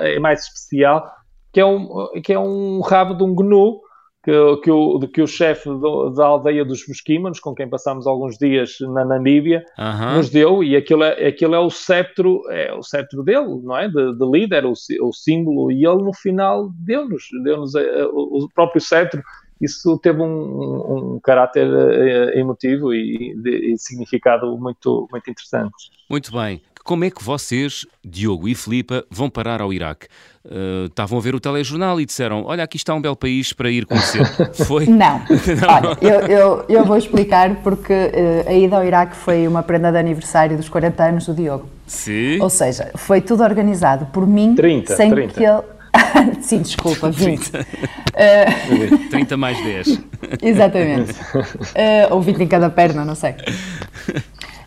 [0.00, 1.06] é mais especial,
[1.52, 3.80] que é um, que é um rabo de um gnu,
[4.22, 5.68] que, que, o, que o chefe
[6.14, 9.64] da aldeia dos Mosquímanos, com quem passámos alguns dias na Namíbia,
[10.14, 13.88] nos deu, e aquilo é, aquilo é o septro, é o septro dele, não é?
[13.88, 18.80] De, de líder, o, o símbolo, e ele no final deu-nos, deu-nos eh, o próprio
[18.80, 19.22] septro
[19.62, 25.90] isso teve um, um caráter uh, emotivo e, de, e, significado muito, muito interessante.
[26.10, 26.60] Muito bem.
[26.84, 30.06] Como é que vocês, Diogo e Filipa, vão parar ao Iraque?
[30.44, 33.70] Uh, estavam a ver o telejornal e disseram: Olha, aqui está um belo país para
[33.70, 34.26] ir conhecer.
[34.66, 34.86] Foi?
[34.86, 35.20] Não.
[35.60, 35.68] Não.
[35.68, 39.92] Olha, eu, eu, eu, vou explicar porque uh, a ida ao Iraque foi uma prenda
[39.92, 41.68] de aniversário dos 40 anos do Diogo.
[41.86, 42.40] Sim.
[42.40, 45.34] Ou seja, foi tudo organizado por mim 30, sem 30.
[45.34, 45.62] que ele.
[46.42, 47.50] Sim, desculpa, 20.
[47.50, 50.00] 30, uh, 30 mais 10.
[50.42, 51.12] Exatamente.
[51.12, 53.34] Uh, ou 20 em cada perna, não sei.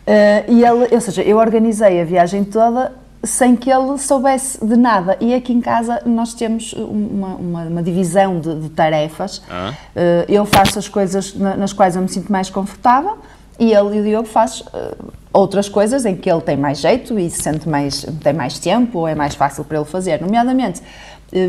[0.06, 2.92] Uh, e ele, ou seja, eu organizei a viagem toda
[3.24, 5.16] sem que ele soubesse de nada.
[5.20, 9.42] E aqui em casa nós temos uma, uma, uma divisão de, de tarefas.
[9.50, 9.72] Ah.
[9.94, 13.18] Uh, eu faço as coisas nas quais eu me sinto mais confortável
[13.58, 17.18] e ele e o Diogo faz uh, outras coisas em que ele tem mais jeito
[17.18, 20.82] e se sente mais, tem mais tempo ou é mais fácil para ele fazer, nomeadamente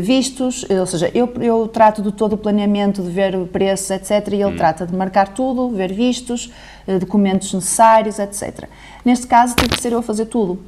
[0.02, 4.28] vistos, ou seja, eu, eu trato de todo o planeamento, de ver preços, etc.
[4.32, 4.56] E ele hum.
[4.56, 6.52] trata de marcar tudo, ver vistos,
[6.86, 8.68] uh, documentos necessários, etc.
[9.04, 10.58] Neste caso, tive que ser eu a fazer tudo.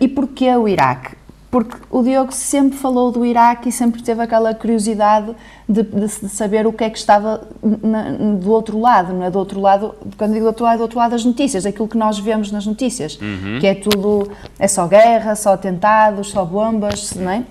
[0.00, 1.16] e porquê o Iraque?
[1.56, 5.34] porque o Diogo sempre falou do Iraque e sempre teve aquela curiosidade
[5.66, 7.48] de, de, de saber o que é que estava
[7.82, 9.30] na, do outro lado, não é?
[9.30, 11.96] Do outro lado, quando digo do outro lado, do outro lado das notícias, aquilo que
[11.96, 13.58] nós vemos nas notícias, uhum.
[13.58, 17.42] que é tudo, é só guerra, só atentados, só bombas, não é?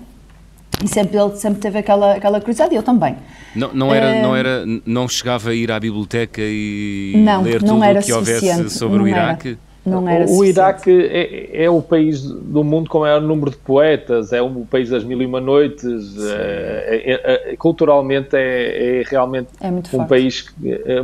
[0.84, 3.16] E sempre ele sempre teve aquela, aquela curiosidade, e eu também.
[3.54, 4.22] Não, não, era, é...
[4.22, 8.12] não era, não chegava a ir à biblioteca e não, ler não tudo o que
[8.12, 9.48] houvesse sobre o Iraque?
[9.48, 9.66] Era.
[9.86, 13.56] Não era o Iraque é, é, o país do mundo com o maior número de
[13.56, 19.04] poetas, é o país das mil e uma noites, é, é, é, culturalmente é, é
[19.06, 20.08] realmente um forte.
[20.08, 20.54] país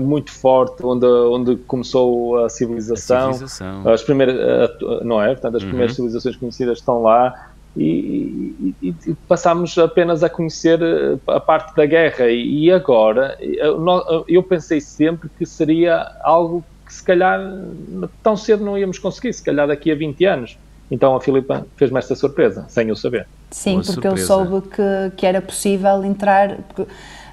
[0.00, 3.88] muito forte, onde, onde começou a civilização, a civilização.
[3.88, 4.36] as primeiras,
[5.04, 5.28] não é?
[5.28, 5.96] Portanto, as primeiras uhum.
[5.96, 7.51] civilizações conhecidas estão lá.
[7.74, 10.78] E, e, e, passámos apenas a conhecer
[11.26, 17.02] a parte da guerra e, agora eu, eu pensei sempre que seria algo que se
[17.02, 17.40] calhar
[18.22, 20.58] tão cedo não íamos conseguir, se calhar daqui a 20 anos.
[20.90, 23.26] Então a Filipa fez-me esta surpresa, sem eu saber.
[23.50, 24.20] Sim, Boa porque surpresa.
[24.20, 26.58] eu soube que, que era possível entrar.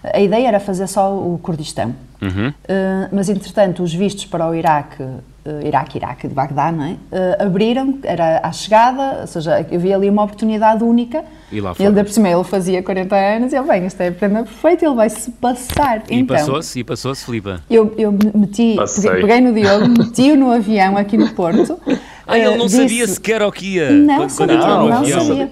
[0.01, 1.93] A ideia era fazer só o Kurdistão.
[2.21, 2.49] Uhum.
[2.49, 5.03] Uh, mas entretanto, os vistos para o Iraque
[5.45, 6.91] uh, Iraque, Iraque, de Bagdá, não é?
[6.91, 11.23] Uh, abriram, era à chegada, ou seja, eu vi ali uma oportunidade única.
[11.51, 11.85] E lá foi.
[11.85, 14.85] Ele, por cima, ele fazia 40 anos e ele, bem, esta é a prenda perfeita,
[14.85, 16.03] ele vai-se passar.
[16.09, 17.61] E então, passou-se, e passou-se, Filipa?
[17.69, 21.79] Eu, eu meti, peguei, peguei no Diogo, meti-o no avião aqui no Porto.
[22.27, 23.89] Ah, ele não disse, sabia sequer o que ia.
[23.89, 25.51] Não, quando, sabia, não, não sabia.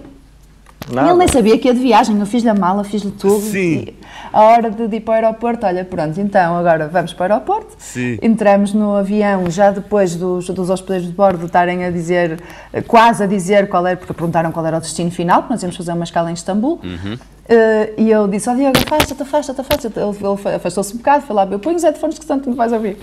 [0.91, 1.09] Nada.
[1.09, 3.41] Ele nem sabia que ia de viagem, eu fiz-lhe a mala, fiz-lhe tudo.
[3.41, 3.87] Sim.
[4.31, 7.75] a hora de, ir para o aeroporto, olha, pronto, então agora vamos para o aeroporto.
[7.77, 8.17] Sim.
[8.21, 12.41] Entramos no avião, já depois dos, dos hospedeiros de bordo estarem a dizer,
[12.87, 15.75] quase a dizer qual era, porque perguntaram qual era o destino final, porque nós íamos
[15.75, 16.79] fazer uma escala em Istambul.
[16.83, 17.17] Uhum.
[17.47, 19.97] Uh, e eu disse, ó oh, Diogo, afasta-te, afasta-te, afasta-te.
[19.97, 22.73] Ele, ele afastou-se um bocado, foi lá, eu ponho os headphones que tanto me vais
[22.73, 22.97] ouvir.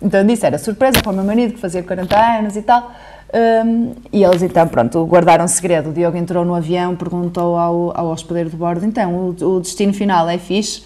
[0.00, 2.90] Então disse, era surpresa para o meu marido que fazia 40 anos e tal.
[3.32, 5.90] Um, e eles então, pronto, guardaram segredo.
[5.90, 9.92] O Diogo entrou no avião, perguntou ao, ao hospedeiro de bordo: então, o, o destino
[9.92, 10.82] final é fixe?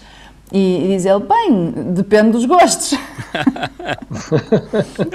[0.51, 2.93] E, e diz ele: bem, depende dos gostos.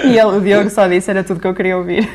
[0.05, 2.09] e ele, o Diogo só disse: era tudo que eu queria ouvir.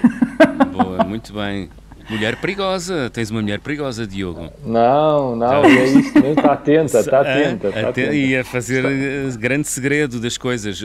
[0.74, 1.70] Boa, muito bem.
[2.10, 4.50] Mulher perigosa, tens uma mulher perigosa, Diogo.
[4.66, 5.70] Não, não, Já...
[5.70, 7.68] é isso mesmo, está atenta, está atenta.
[7.70, 8.14] Está atenta.
[8.14, 9.40] E a fazer está...
[9.40, 10.80] grande segredo das coisas.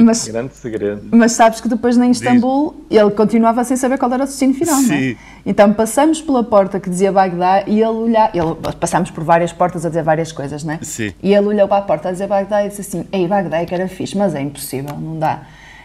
[0.00, 1.02] Mas, grande segredo.
[1.12, 3.00] Mas sabes que depois em Istambul Diz.
[3.00, 4.88] ele continuava sem saber qual era o destino final, Sim.
[4.88, 5.16] não é?
[5.46, 9.84] Então passamos pela porta que dizia Bagdá e ele olhava, ele, passámos por várias portas
[9.84, 10.78] a dizer várias coisas, não é?
[10.82, 11.12] Sim.
[11.22, 13.66] E ele olhou para a porta a dizer Bagdá e disse assim, ei Bagdá é
[13.66, 15.42] que era fixe, mas é impossível, não dá.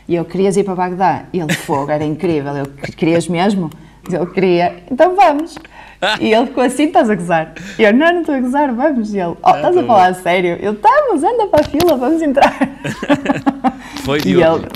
[0.08, 1.25] E eu, querias ir para Bagdá?
[1.32, 3.69] E ele, fogo, era incrível, eu, querias mesmo?
[4.08, 5.58] Ele queria, então vamos.
[6.22, 7.54] E ele ficou assim, estás a gozar?
[7.78, 9.14] E eu, não, não estou a gozar, vamos.
[9.14, 10.58] E ele, oh, estás a falar a sério?
[10.62, 12.58] Eu, estamos, anda para a fila, vamos entrar.
[14.06, 14.68] Foi, e ele,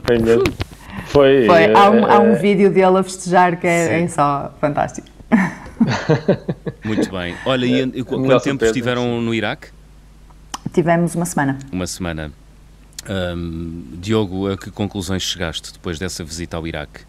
[1.06, 1.46] Foi Foi.
[1.46, 5.08] foi há, um, há um vídeo dele a festejar que é, é só fantástico.
[6.84, 7.36] Muito bem.
[7.46, 9.70] Olha, e quanto tempo surpresa, estiveram no Iraque?
[10.74, 11.58] Tivemos uma semana.
[11.72, 12.32] Uma semana.
[13.10, 17.02] Um, Diogo, a que conclusões chegaste depois dessa visita ao Iraque?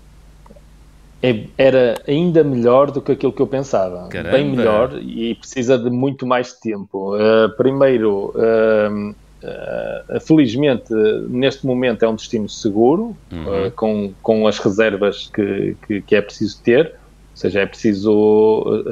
[1.24, 4.08] É, era ainda melhor do que aquilo que eu pensava.
[4.08, 4.36] Caramba.
[4.36, 7.16] Bem melhor e precisa de muito mais tempo.
[7.16, 10.92] Uh, primeiro, uh, uh, felizmente,
[11.30, 13.70] neste momento é um destino seguro, uhum.
[13.74, 16.88] com, com as reservas que, que, que, é preciso ter.
[16.88, 18.84] Ou seja, é preciso.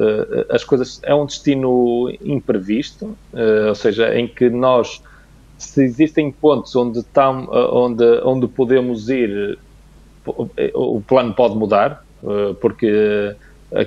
[0.49, 0.99] as coisas.
[1.03, 3.15] É um destino imprevisto,
[3.67, 5.01] ou seja, em que nós
[5.57, 9.57] se existem pontos onde, tam, onde, onde podemos ir,
[10.73, 12.02] o plano pode mudar,
[12.61, 13.35] porque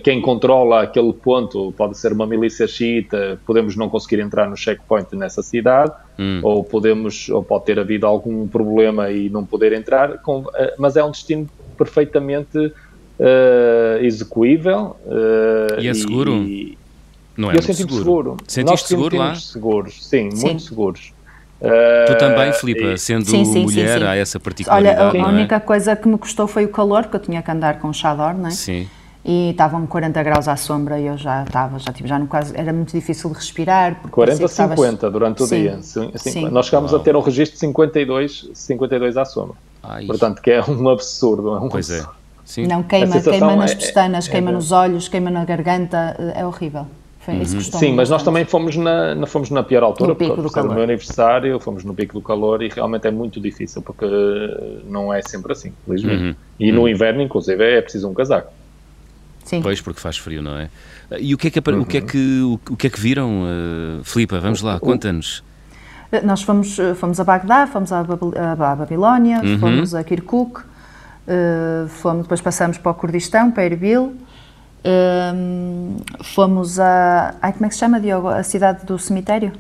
[0.03, 5.15] quem controla aquele ponto pode ser uma milícia xiita, podemos não conseguir entrar no checkpoint
[5.15, 6.41] nessa cidade, hum.
[6.43, 10.21] ou podemos, ou pode ter havido algum problema e não poder entrar,
[10.57, 14.97] eh, mas é um destino perfeitamente uh, execuível.
[15.07, 16.33] Uh, e é seguro?
[16.43, 16.77] E,
[17.37, 17.99] não é eu senti seguro.
[17.99, 18.37] seguro.
[18.49, 19.35] Sentiste seguro lá?
[19.35, 21.13] seguros, sim, sim, muito seguros.
[21.61, 25.17] Uh, tu também, Filipe, sendo sim, sim, mulher, sim, há essa particularidade.
[25.17, 27.51] Olha, a, a única coisa que me custou foi o calor, porque eu tinha que
[27.51, 28.51] andar com chador, não é?
[28.51, 28.87] Sim.
[29.25, 32.57] E estavam 40 graus à sombra e eu já estava, já, tipo, já no quase,
[32.57, 33.97] era muito difícil de respirar.
[34.11, 35.13] 40 a 50 estavas...
[35.13, 35.79] durante o dia.
[35.83, 36.49] Sim.
[36.51, 37.01] Nós chegámos Uau.
[37.01, 39.57] a ter um registro de 52, 52 à sombra.
[39.83, 40.07] Ai.
[40.07, 41.57] Portanto, que é um absurdo.
[41.57, 42.13] É um pois absurdo.
[42.23, 42.27] é.
[42.45, 42.67] Sim.
[42.69, 46.47] Não, queima, queima nas é- pestanas, é, queima é, nos olhos, queima na garganta, é
[46.47, 46.87] horrível.
[47.27, 50.41] Foi isso que Sim, mas nós também fomos na, fomos na pior altura, no pico
[50.41, 50.75] do calor.
[50.75, 54.07] meu aniversário, fomos no pico do calor e realmente é muito difícil, porque
[54.85, 56.23] não é sempre assim, felizmente.
[56.23, 56.35] Uhum.
[56.61, 56.83] E uhum.
[56.83, 58.53] no inverno, inclusive, é preciso um casaco.
[59.45, 59.61] Sim.
[59.61, 60.71] Pois, porque faz frio, não é?
[61.19, 61.81] E o que é que, uhum.
[61.81, 64.39] o que, é que, o que, é que viram, uh, Filipa?
[64.39, 65.43] Vamos lá, conta-nos.
[66.13, 69.59] Eh, nós fomos, eh, fomos a Bagdá, fomos a, a Babilónia, uhum.
[69.59, 74.15] fomos a Kirkuk, uh, fomos, depois passamos para o Kurdistão, para Erbil,
[74.87, 77.35] um, fomos a.
[77.43, 78.29] Ai, como é que se chama, Diogo?
[78.29, 79.53] A cidade do cemitério?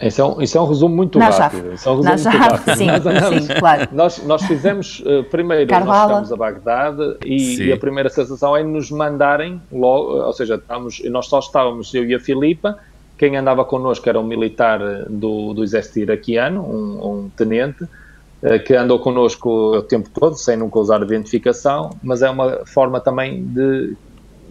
[0.00, 1.56] Isso é, um, isso é um resumo muito Najaf.
[1.56, 1.74] rápido.
[1.74, 2.76] Isso é um resumo Najaf, muito rápido.
[2.76, 3.88] Sim, nós, sim, claro.
[3.92, 5.96] Nós, nós fizemos, uh, primeiro, Carvala.
[5.96, 10.56] nós chegamos a Bagdade e, e, a primeira sensação é nos mandarem logo, ou seja,
[10.56, 12.76] estamos, nós só estávamos, eu e a Filipa,
[13.16, 18.74] quem andava connosco era um militar do, do exército iraquiano, um, um tenente, uh, que
[18.74, 23.96] andou connosco o tempo todo, sem nunca usar identificação, mas é uma forma também de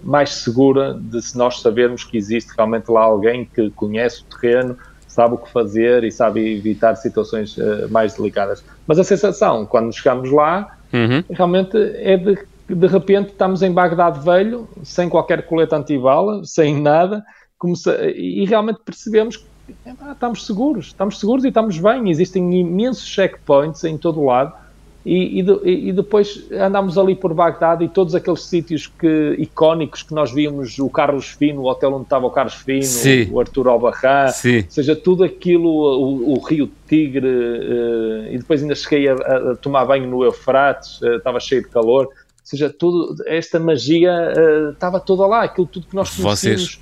[0.03, 4.77] mais segura de se nós sabermos que existe realmente lá alguém que conhece o terreno,
[5.07, 8.63] sabe o que fazer e sabe evitar situações uh, mais delicadas.
[8.85, 11.23] Mas a sensação, quando chegamos lá, uhum.
[11.29, 12.37] realmente é de
[12.67, 17.23] de repente estamos em Bagdade velho, sem qualquer colete antibala, sem nada,
[18.15, 19.45] e realmente percebemos que
[20.11, 22.09] estamos seguros, estamos seguros e estamos bem.
[22.09, 24.53] Existem imensos checkpoints em todo o lado
[25.05, 30.13] e, e, e, depois andámos ali por Bagdade e todos aqueles sítios que, icónicos que
[30.13, 33.27] nós víamos, o Carlos Fino, o hotel onde estava o Carlos Fino, Sim.
[33.29, 38.75] o Arthur Albarrán, ou seja, tudo aquilo, o, o Rio Tigre, uh, e depois ainda
[38.75, 42.11] cheguei a, a, tomar banho no Eufrates, uh, estava cheio de calor, ou
[42.41, 46.79] seja, tudo, esta magia uh, estava toda lá, aquilo tudo que nós conhecemos.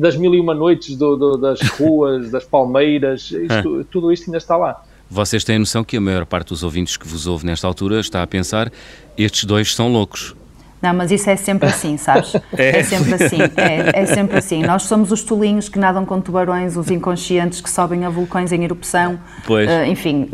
[0.00, 4.38] das mil e uma noites do, do, das ruas, das palmeiras, isto, tudo isto ainda
[4.38, 4.82] está lá.
[5.14, 8.20] Vocês têm noção que a maior parte dos ouvintes que vos ouve nesta altura está
[8.20, 8.72] a pensar
[9.16, 10.34] estes dois são loucos.
[10.82, 12.32] Não, mas isso é sempre assim, sabes?
[12.58, 14.64] É, é sempre assim, é, é, sempre assim.
[14.64, 18.64] Nós somos os tolinhos que nadam com tubarões, os inconscientes que sobem a vulcões em
[18.64, 19.20] erupção.
[19.46, 19.70] Pois.
[19.70, 20.28] Uh, enfim.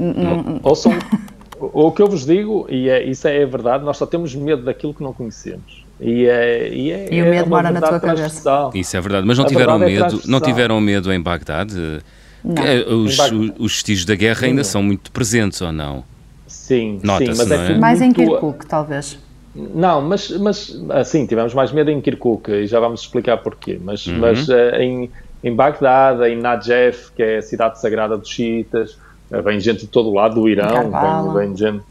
[0.62, 0.94] Ouçam,
[1.60, 4.94] o que eu vos digo, e é, isso é verdade, nós só temos medo daquilo
[4.94, 5.84] que não conhecemos.
[6.00, 8.70] E, é, e, é, e o medo mora na tua cabeça.
[8.74, 12.00] Isso é verdade, mas não tiveram é medo, não tiveram medo em Bagdade?
[12.44, 13.18] É, os,
[13.58, 16.04] os, vestígios da guerra ainda são muito presentes ou não?
[16.46, 17.78] Sim, sim mas é, é?
[17.78, 19.18] mais em Kirkuk, talvez.
[19.54, 23.78] Não, mas, mas assim, tivemos mais medo em Kirkuk e já vamos explicar porquê.
[23.82, 24.18] Mas, uhum.
[24.18, 25.10] mas uh, em,
[25.42, 28.96] em Bagdad, em Najaf, que é a cidade sagrada dos xiitas,
[29.30, 31.82] uh, vem gente de todo lado do Irão, vem, vem gente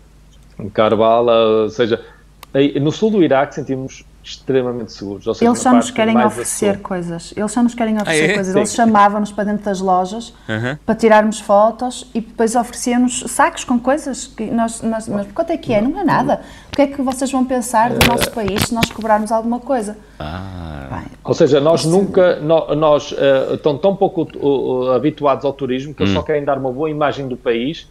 [0.57, 2.01] em Karbala, ou seja,
[2.81, 5.23] no sul do Iraque sentimos extremamente seguros.
[5.23, 7.33] Seja, eles só nos querem oferecer coisas.
[7.35, 8.33] Eles só nos querem oferecer ah, é?
[8.35, 8.53] coisas.
[8.53, 8.59] Sim.
[8.59, 10.33] Eles chamavam-nos para dentro das lojas
[10.85, 15.27] para tirarmos fotos e depois ofereciam-nos sacos com coisas que nós, nós, nós.
[15.33, 15.81] Quanto é que é?
[15.81, 16.41] Não é nada.
[16.71, 19.97] O que é que vocês vão pensar do nosso país se nós cobrarmos alguma coisa?
[20.19, 20.87] Ah.
[20.89, 22.39] Bem, Ou seja, nós nunca.
[22.39, 26.17] Nós, nós uh, estão tão pouco uh, habituados ao turismo que eles hum.
[26.17, 27.87] só querem dar uma boa imagem do país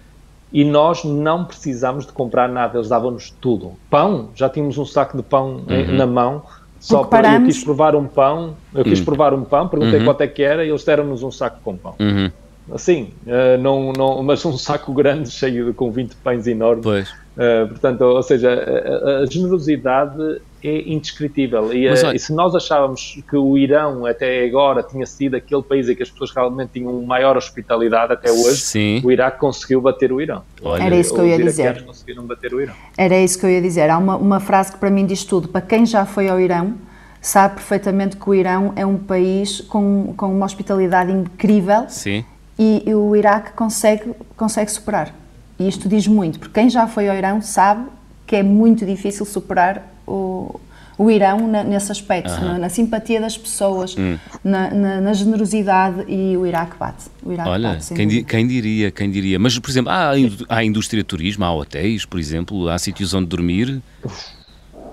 [0.53, 3.73] e nós não precisamos de comprar nada, eles davam-nos tudo.
[3.91, 5.97] Pão, já tínhamos um saco de pão uhum.
[5.97, 6.43] na mão,
[6.81, 9.05] só para eu quis provar um pão, eu quis uhum.
[9.05, 10.05] provar um pão, perguntei uhum.
[10.05, 11.95] quanto é que era e eles deram-nos um saco com pão.
[11.99, 12.31] Uhum.
[12.73, 16.85] Assim, uh, não, não, mas um saco grande, cheio de, com 20 pães enormes.
[16.85, 17.09] Pois.
[17.11, 21.73] Uh, portanto, ou seja, a, a, generosidade é indescritível.
[21.73, 25.89] E, Mas, e, se nós achávamos que o Irão até agora tinha sido aquele país
[25.89, 29.01] em que as pessoas realmente tinham maior hospitalidade até hoje, Sim.
[29.05, 30.43] o Iraque conseguiu bater o Irão.
[30.63, 31.85] Olha, Era isso que eu ia dizer.
[31.85, 32.75] conseguiram bater o Irão.
[32.97, 33.91] Era isso que eu ia dizer.
[33.91, 35.49] Há uma, uma frase que para mim diz tudo.
[35.49, 36.75] Para quem já foi ao Irão,
[37.21, 42.25] sabe perfeitamente que o Irão é um país com, com uma hospitalidade incrível Sim.
[42.59, 45.15] E, e o Iraque consegue, consegue superar.
[45.59, 47.87] E isto diz muito, porque quem já foi ao Irão sabe
[48.27, 50.61] que é muito difícil superar o,
[50.99, 54.19] o Irão na, nesse aspecto, na, na, simpatia das pessoas, hum.
[54.43, 57.05] na, na, na, generosidade e o Iraque bate.
[57.23, 59.39] O Iraque Olha, bate, quem, di, quem, diria, quem diria.
[59.39, 60.13] Mas, por exemplo, há,
[60.49, 63.81] há indústria de turismo, há hotéis, por exemplo, há sítios onde dormir.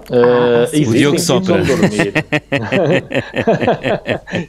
[0.10, 1.56] Uh, ah, o Diogo sopra.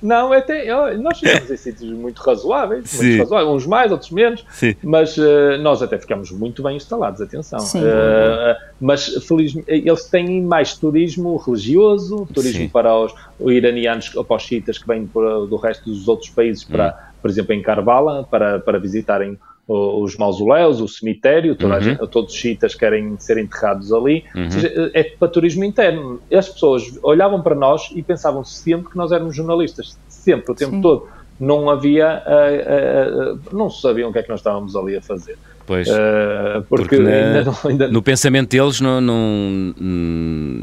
[0.03, 0.67] não, até
[0.99, 4.75] nós ficamos em sítios muito razoáveis, muito razoáveis, uns mais, outros menos, Sim.
[4.83, 7.59] mas uh, nós até ficamos muito bem instalados, atenção.
[7.59, 12.69] Uh, mas felizmente eles têm mais turismo religioso, turismo Sim.
[12.69, 16.31] para os, os iranianos ou para os chiitas que vêm por, do resto dos outros
[16.31, 17.13] países, para, hum.
[17.23, 19.39] por exemplo, em Karbala, para, para visitarem
[19.69, 21.81] os mausoléus, o cemitério, uhum.
[21.81, 24.51] gente, todos os chiitas querem ser enterrados ali, uhum.
[24.51, 26.21] seja, é para turismo interno.
[26.33, 30.77] As pessoas olhavam para nós e pensavam sempre que nós éramos jornalistas, sempre, o tempo
[30.77, 30.81] Sim.
[30.81, 31.09] todo.
[31.39, 35.03] Não havia, uh, uh, uh, não sabiam o que é que nós estávamos ali a
[35.03, 35.37] fazer.
[35.67, 37.89] Pois, uh, porque, porque na, ainda não, ainda...
[37.89, 39.75] no pensamento deles, não, não,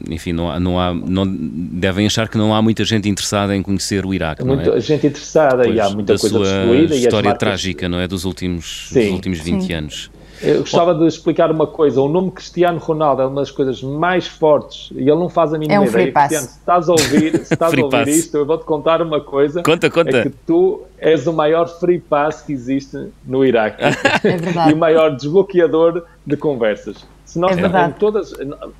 [0.10, 3.62] enfim, não há, não há, não, devem achar que não há muita gente interessada em
[3.62, 4.46] conhecer o Iraque.
[4.46, 4.80] Muita é?
[4.80, 6.96] gente interessada pois, e há muita coisa destruída.
[6.96, 7.39] história marcas...
[7.39, 8.08] trágica, não é?
[8.08, 9.74] Dos últimos, dos últimos 20 Sim.
[9.74, 10.10] anos.
[10.41, 12.02] Eu gostava de explicar uma coisa.
[12.02, 15.58] O nome Cristiano Ronaldo é uma das coisas mais fortes e ele não faz a
[15.58, 16.12] mínima é um ideia.
[16.12, 19.62] Cristiano, se estás a ouvir, se estás a ouvir isto, eu vou-te contar uma coisa.
[19.63, 20.17] Conta, conta.
[20.17, 23.84] É que tu és o maior free pass que existe no Iraque.
[23.84, 24.72] É verdade.
[24.72, 27.06] e o maior desbloqueador de conversas.
[27.26, 28.32] Se nós é todas,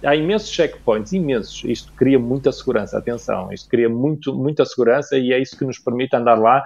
[0.04, 1.63] há imensos checkpoints, imensos.
[1.66, 3.52] Isto cria muita segurança, atenção.
[3.52, 6.63] Isto cria muito, muita segurança e é isso que nos permite andar lá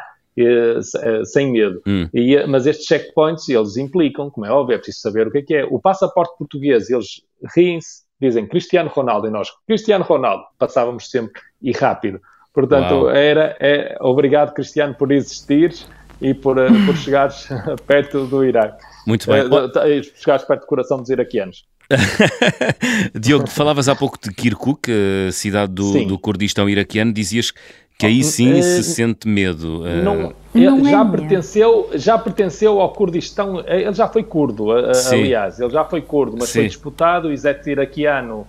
[1.26, 1.82] sem medo.
[1.88, 2.08] Hum.
[2.14, 5.40] E, eh, mas estes checkpoints, eles implicam, como é óbvio, é preciso saber o que
[5.40, 5.66] é que é.
[5.66, 7.22] O passaporte português, eles
[7.56, 12.20] riem-se, dizem Cristiano Ronaldo, e nós, Cristiano Ronaldo, passávamos sempre e rápido.
[12.54, 13.10] Portanto, Uau.
[13.10, 15.74] era é, obrigado, Cristiano, por existir
[16.22, 17.48] e por, por chegares
[17.86, 18.84] perto do Iraque.
[19.06, 19.44] Muito bem.
[19.44, 21.66] Uh, chegares perto do coração dos iraquianos.
[23.16, 24.90] Diogo, falavas há pouco de Kirkuk,
[25.32, 27.54] cidade do, do Kurdistão iraquiano, dizias
[27.98, 29.82] que aí sim uh, se sente medo.
[29.82, 30.04] Uh...
[30.04, 35.70] Não, não já, é pertenceu, já pertenceu ao Kurdistão, ele já foi curdo, aliás, ele
[35.72, 36.60] já foi curdo, mas sim.
[36.60, 38.48] foi disputado, o exército iraquiano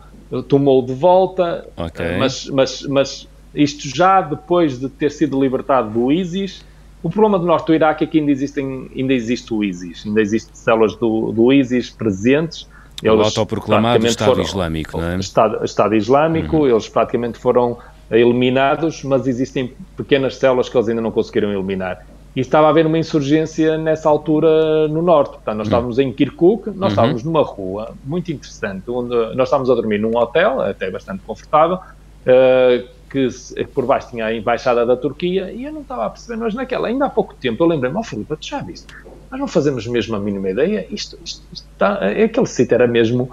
[0.48, 2.18] tomou de volta, okay.
[2.18, 6.64] mas, mas, mas isto já depois de ter sido libertado do ISIS.
[7.02, 10.20] O problema do norte do Iraque é que ainda, existem, ainda existe o ISIS, ainda
[10.20, 12.68] existem células do, do ISIS presentes.
[13.00, 15.16] Eles o autoproclamado Estado foram, Islâmico, não é?
[15.18, 16.68] Estado, Estado Islâmico, uhum.
[16.68, 17.78] eles praticamente foram
[18.10, 22.06] eliminados, mas existem pequenas células que eles ainda não conseguiram eliminar.
[22.34, 25.32] E estava a haver uma insurgência nessa altura no norte.
[25.32, 25.70] Portanto, nós uhum.
[25.70, 26.88] estávamos em Kirkuk, nós uhum.
[26.88, 31.76] estávamos numa rua muito interessante, onde nós estávamos a dormir num hotel, até bastante confortável,
[31.76, 33.28] uh, que
[33.74, 36.88] por baixo tinha a embaixada da Turquia, e eu não estava a perceber, mas naquela,
[36.88, 38.86] ainda há pouco tempo, eu lembrei-me, ó oh, Filipe, tu já viste?
[39.30, 43.30] Nós não fazemos mesmo a mínima ideia, isto, isto, isto está, aquele sítio era mesmo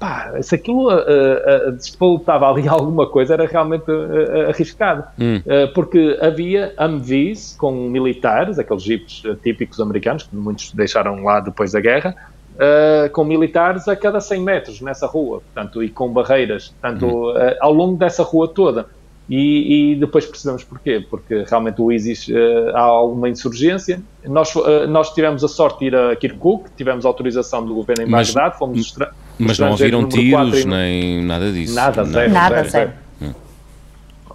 [0.00, 5.04] pá, se aquilo uh, uh, ali alguma coisa, era realmente uh, arriscado.
[5.18, 5.42] Hum.
[5.74, 11.80] porque havia Humvees com militares, aqueles jipes típicos americanos, que muitos deixaram lá depois da
[11.80, 12.14] guerra,
[13.12, 17.34] com militares a cada 100 metros nessa rua, portanto, e com barreiras, portanto, hum.
[17.60, 18.86] ao longo dessa rua toda.
[19.28, 24.02] E, e, depois percebemos porquê, porque realmente o ISIS uh, há alguma insurgência.
[24.24, 28.10] Nós, uh, nós tivemos a sorte de ir a Kirkuk, tivemos autorização do governo em
[28.10, 28.92] Bagdade, fomos
[29.40, 31.74] Mas não ouviram tiros nem nada disso?
[31.74, 32.32] Nada, zero.
[32.32, 32.68] Nada, zero.
[32.68, 32.92] zero.
[33.20, 33.34] zero.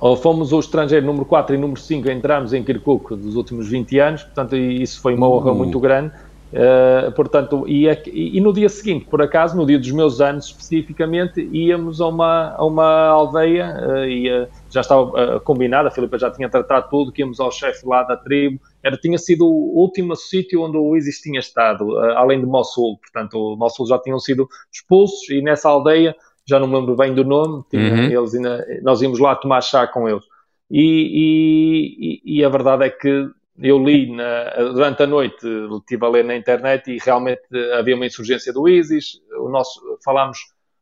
[0.02, 0.15] Hum.
[0.18, 4.24] Fomos o estrangeiro número 4 e número 5 entramos em Kirkuk dos últimos 20 anos,
[4.24, 5.56] portanto isso foi uma honra uh.
[5.56, 6.12] muito grande.
[6.56, 11.41] Uh, portanto, e, e, no dia seguinte, por acaso, no dia dos meus anos especificamente,
[11.51, 16.32] íamos a uma, a uma aldeia uh, e uh, já estava combinado, a Filipe já
[16.32, 20.16] tinha tratado tudo, que íamos ao chefe lá da tribo, era, tinha sido o último
[20.16, 25.30] sítio onde o ISIS tinha estado, além de Mossul, portanto, Mossul já tinham sido expulsos
[25.30, 26.16] e nessa aldeia,
[26.47, 28.03] já não me lembro bem do nome, tinha, uhum.
[28.06, 30.24] eles ainda, nós íamos lá tomar chá com eles.
[30.72, 33.30] E, e, e a verdade é que
[33.60, 35.47] eu li na, durante a noite,
[35.80, 37.43] estive a ler na internet e realmente
[37.78, 39.22] havia uma insurgência do ISIS.
[39.39, 40.39] O nosso, falámos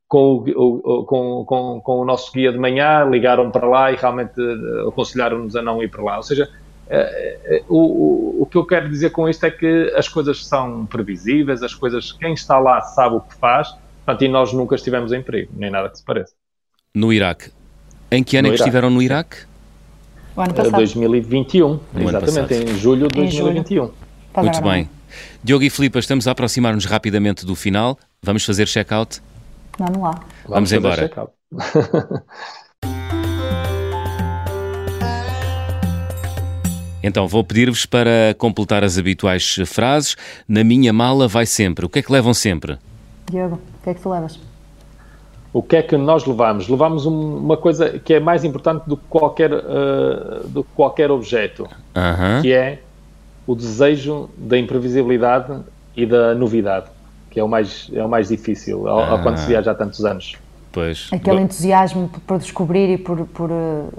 [0.08, 4.40] com o, com, com, com o nosso guia de manhã, ligaram para lá e realmente
[4.40, 6.18] eh, aconselharam-nos a não ir para lá.
[6.18, 6.50] Ou seja,
[6.88, 10.46] eh, eh, o, o, o que eu quero dizer com isto é que as coisas
[10.46, 13.70] são previsíveis, as coisas, quem está lá sabe o que faz,
[14.06, 16.34] portanto, e nós nunca estivemos em perigo, nem nada que se pareça.
[16.94, 17.52] No Iraque.
[18.12, 18.70] Em que ano no é que Iraque.
[18.70, 19.38] estiveram no Iraque?
[20.36, 20.78] O ano passado.
[20.78, 23.92] 2021, no exatamente, em julho de 2021.
[24.38, 24.90] Muito bem.
[25.44, 27.98] Diogo e Filipe, estamos a aproximar-nos rapidamente do final.
[28.22, 29.22] Vamos fazer check-out?
[29.78, 30.12] Vamos lá.
[30.48, 31.12] Vamos, Vamos embora.
[37.06, 40.16] Então, vou pedir-vos para completar as habituais frases.
[40.48, 41.86] Na minha mala vai sempre.
[41.86, 42.78] O que é que levam sempre?
[43.30, 44.40] Diogo, o que é que tu levas?
[45.54, 46.68] O que é que nós levamos?
[46.68, 51.64] Levamos uma coisa que é mais importante do que qualquer, uh, do que qualquer objeto,
[51.64, 52.42] uh -huh.
[52.42, 52.80] que é
[53.46, 55.62] o desejo da imprevisibilidade
[55.96, 56.88] e da novidade,
[57.30, 60.04] que é o mais, é o mais difícil ao, ao quando se viaja há tantos
[60.04, 60.36] anos.
[60.72, 61.08] Pois.
[61.12, 63.94] Aquele entusiasmo por descobrir e por, por uh,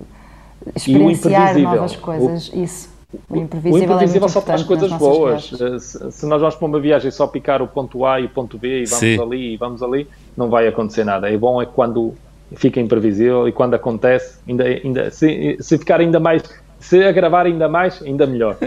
[0.75, 2.94] experienciar novas coisas, o, isso.
[3.29, 5.45] O imprevisível, o imprevisível é só traz coisas boas.
[5.45, 8.59] Se, se, nós vamos para uma viagem só picar o ponto A e o ponto
[8.59, 9.21] B e vamos Sim.
[9.21, 10.07] ali e vamos ali,
[10.37, 11.31] não vai acontecer nada.
[11.31, 12.15] É bom é quando
[12.57, 16.43] fica imprevisível e quando acontece, ainda, ainda, se, se ficar ainda mais
[16.85, 18.59] se agravar ainda mais, ainda melhor.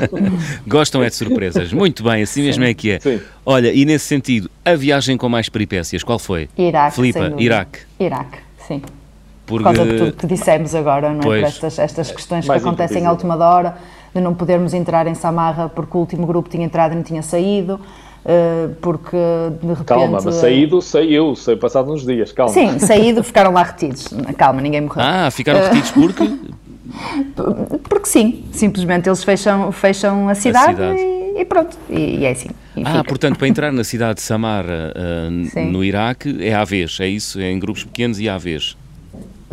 [0.68, 1.72] Gostam é de surpresas.
[1.72, 3.00] Muito bem, assim mesmo é que é.
[3.00, 3.20] Sim.
[3.44, 6.48] Olha, e nesse sentido, a viagem com mais peripécias, qual foi?
[6.58, 6.96] Iraque.
[6.96, 7.78] Filipa, Iraque.
[7.98, 8.38] Iraque,
[8.68, 8.82] sim.
[9.46, 9.64] Porque...
[9.64, 11.22] Por causa de tudo que dissemos agora, não é?
[11.22, 11.40] Pois.
[11.40, 13.76] Por estas, estas questões que acontecem à última hora,
[14.14, 17.22] de não podermos entrar em Samarra porque o último grupo tinha entrado e não tinha
[17.22, 17.80] saído.
[18.24, 19.18] Uh, porque
[19.60, 19.84] de repente...
[19.84, 22.54] Calma, mas saído saiu, saiu passado uns dias, calma.
[22.54, 25.04] Sim, saído ficaram lá retidos, calma, ninguém morreu.
[25.04, 26.24] Ah, ficaram retidos porque?
[27.86, 31.00] porque sim, simplesmente eles fecham, fecham a cidade, a cidade.
[31.00, 32.48] E, e, pronto, e, e, é assim.
[32.82, 33.04] ah, fica.
[33.04, 37.38] portanto, para entrar na cidade de Samara, uh, no Iraque, é à vez, é isso?
[37.38, 38.74] É em grupos pequenos e à vez?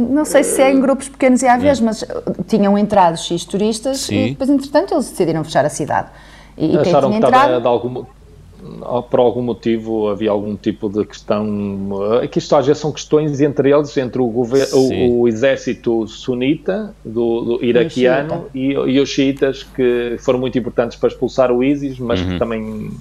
[0.02, 1.84] Não sei se é em grupos pequenos e à vez, é.
[1.84, 2.06] mas
[2.48, 4.26] tinham entrado X turistas Sim.
[4.26, 6.10] e depois, entretanto, eles decidiram fechar a cidade.
[6.58, 7.34] E, Acharam que entrado...
[7.34, 8.06] estava de algum,
[9.10, 11.90] por algum motivo havia algum tipo de questão.
[12.24, 17.58] Aqui isto às vezes são questões entre eles, entre o, o, o exército sunita do,
[17.58, 22.22] do iraquiano e, e, os xiitas, que foram muito importantes para expulsar o ISIS, mas
[22.22, 22.30] uhum.
[22.30, 22.92] que também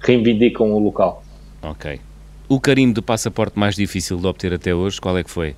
[0.00, 1.22] reivindicam o local.
[1.62, 2.00] Ok.
[2.48, 5.54] O carimbo de passaporte mais difícil de obter até hoje, qual é que foi?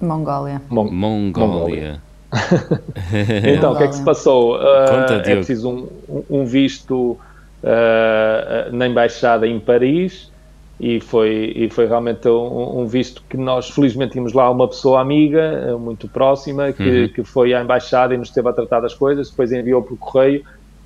[0.00, 0.62] Mongólia.
[0.68, 2.00] Mon Mongólia.
[3.54, 4.56] então, o que é que se passou?
[4.56, 7.12] Uh, é preciso um, um visto
[7.62, 10.30] uh, na embaixada em Paris
[10.78, 15.00] e foi, e foi realmente um, um, visto que nós, felizmente, tínhamos lá uma pessoa
[15.00, 17.08] amiga, muito próxima, que, uhum.
[17.08, 20.44] que foi à embaixada e nos esteve a tratar das coisas, depois enviou por correio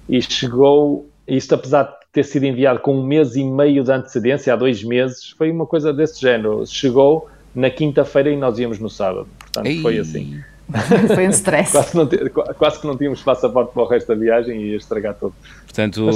[0.08, 4.52] e chegou, isto apesar de ter sido enviado com um mês e meio de antecedência,
[4.52, 8.88] há dois meses, foi uma coisa desse género, chegou na quinta-feira e nós íamos no
[8.88, 9.28] sábado.
[9.38, 9.80] Portanto, Ei.
[9.80, 10.40] foi assim.
[11.14, 11.72] foi um stress.
[11.72, 12.08] quase, não,
[12.54, 15.34] quase que não tínhamos passaporte para o resto da viagem e ia estragar tudo.
[15.64, 16.08] Portanto,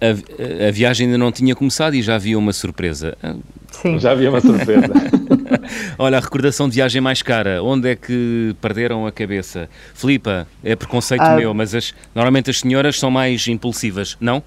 [0.00, 3.16] a, a, viagem ainda não tinha começado e já havia uma surpresa.
[3.70, 3.98] Sim.
[3.98, 4.92] Já havia uma surpresa.
[5.98, 9.68] Olha, a recordação de viagem mais cara, onde é que perderam a cabeça?
[9.94, 11.36] Filipa, é preconceito ah.
[11.36, 14.34] meu, mas as, normalmente as senhoras são mais impulsivas, não?
[14.34, 14.42] Não,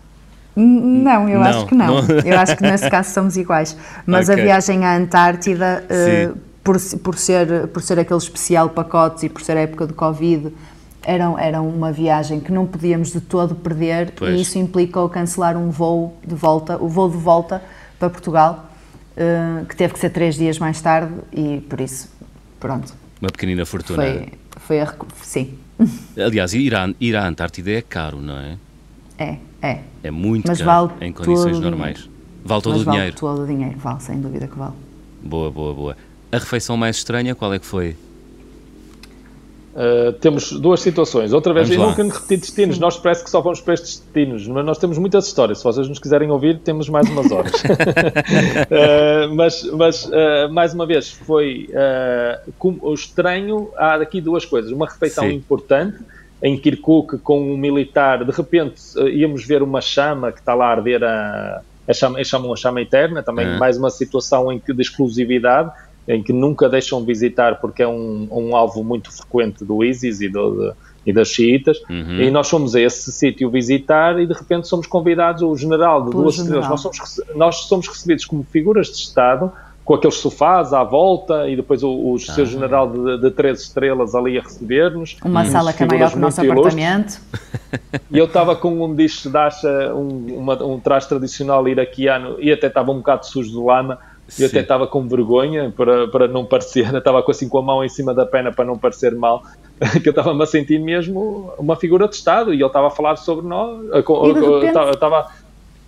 [0.57, 2.01] eu não, acho que não.
[2.01, 2.19] não.
[2.25, 3.77] Eu acho que nesse caso somos iguais.
[4.05, 4.41] Mas okay.
[4.41, 9.41] a viagem à Antártida, uh, por, por, ser, por ser aquele especial pacotes e por
[9.41, 10.51] ser a época do Covid,
[11.03, 14.37] era, era uma viagem que não podíamos de todo perder pois.
[14.37, 17.61] e isso implicou cancelar um voo de volta, o voo de volta
[17.97, 18.69] para Portugal,
[19.15, 22.11] uh, que teve que ser três dias mais tarde e por isso,
[22.59, 22.93] pronto.
[23.21, 24.03] Uma pequenina fortuna.
[24.03, 25.57] Foi, foi a, sim.
[26.17, 28.57] Aliás, ir à, ir à Antártida é caro, não é?
[29.17, 29.79] É, é.
[30.03, 32.09] É muito Mas caro vale em condições normais.
[32.43, 33.17] Vale todo Mas o vale dinheiro.
[33.17, 34.73] todo o dinheiro, vale, sem dúvida que vale.
[35.21, 35.97] Boa, boa, boa.
[36.31, 37.95] A refeição mais estranha, qual é que foi?
[39.75, 41.33] Uh, temos duas situações.
[41.33, 44.65] Outra vez, eu nunca repeti destinos, nós parece que só vamos para estes destinos, mas
[44.65, 45.59] nós temos muitas histórias.
[45.59, 47.53] Se vocês nos quiserem ouvir, temos mais umas horas.
[47.53, 51.69] uh, mas, mas uh, mais uma vez, foi
[52.59, 53.69] o estranho.
[53.77, 54.71] Há aqui duas coisas.
[54.71, 55.35] Uma refeição Sim.
[55.35, 55.97] importante
[56.41, 60.67] em Kirkuk com um militar, de repente eh, íamos ver uma chama que está lá
[60.67, 63.57] a arder a, a chama, eles chamam a chama eterna, também é.
[63.57, 65.71] mais uma situação em que, de exclusividade,
[66.07, 70.21] em que nunca deixam de visitar porque é um, um alvo muito frequente do ISIS
[70.21, 70.73] e, do, de,
[71.07, 72.21] e das xiitas, uhum.
[72.21, 76.11] e nós fomos a esse sítio visitar e de repente somos convidados, o general de
[76.11, 79.51] duas estrelas, nós somos, nós somos recebidos como figuras de Estado,
[79.87, 82.19] com aqueles sofás à volta e depois o, o ah.
[82.19, 85.15] seu general de, de três estrelas ali a receber-nos.
[85.23, 87.21] Uma sala que é maior que o nosso apartamento.
[88.09, 92.49] E eu estava com um disco de acha, um, uma, um traje tradicional iraquiano e
[92.49, 93.99] até estava um bocado sujo de lama.
[94.37, 97.83] E eu até estava com vergonha para, para não parecer, estava assim com a mão
[97.83, 99.43] em cima da pena para não parecer mal,
[100.01, 103.17] que eu estava-me a sentir mesmo uma figura de Estado e ele estava a falar
[103.17, 103.85] sobre nós.
[103.91, 105.27] Eu estava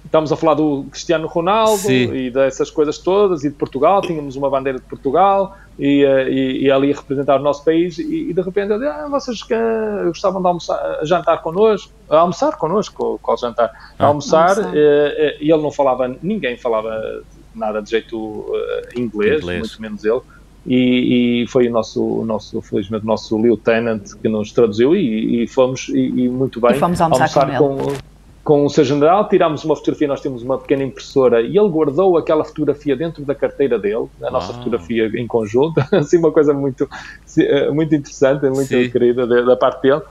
[0.06, 2.14] estamos a falar do Cristiano Ronaldo Sim.
[2.14, 6.64] e dessas coisas todas, e de Portugal, tínhamos uma bandeira de Portugal, e, eh, e,
[6.64, 9.44] e ali a representar o nosso país, e, e de repente eu disse, ah, vocês
[9.44, 9.56] que
[10.06, 13.72] gostavam de almoçar, jantar connosco, a almoçar connosco, qual jantar?
[13.98, 14.08] Ah.
[14.08, 14.76] almoçar, almoçar.
[14.76, 17.24] E, eh, eh, e ele não falava, ninguém falava
[17.54, 20.22] nada de jeito uh, inglês, inglês, muito menos ele,
[20.66, 25.44] e, e, foi o nosso, o nosso, felizmente, o nosso lieutenant que nos traduziu e,
[25.44, 27.98] e fomos, e, e, muito bem, e fomos almoçar, almoçar com, com,
[28.44, 32.18] com, o seu general, tirámos uma fotografia, nós temos uma pequena impressora e ele guardou
[32.18, 36.90] aquela fotografia dentro da carteira dele, a nossa fotografia em conjunto, assim uma coisa muito,
[37.38, 38.90] eh, muito interessante, muito Sim.
[38.90, 40.02] querida da, parte dele.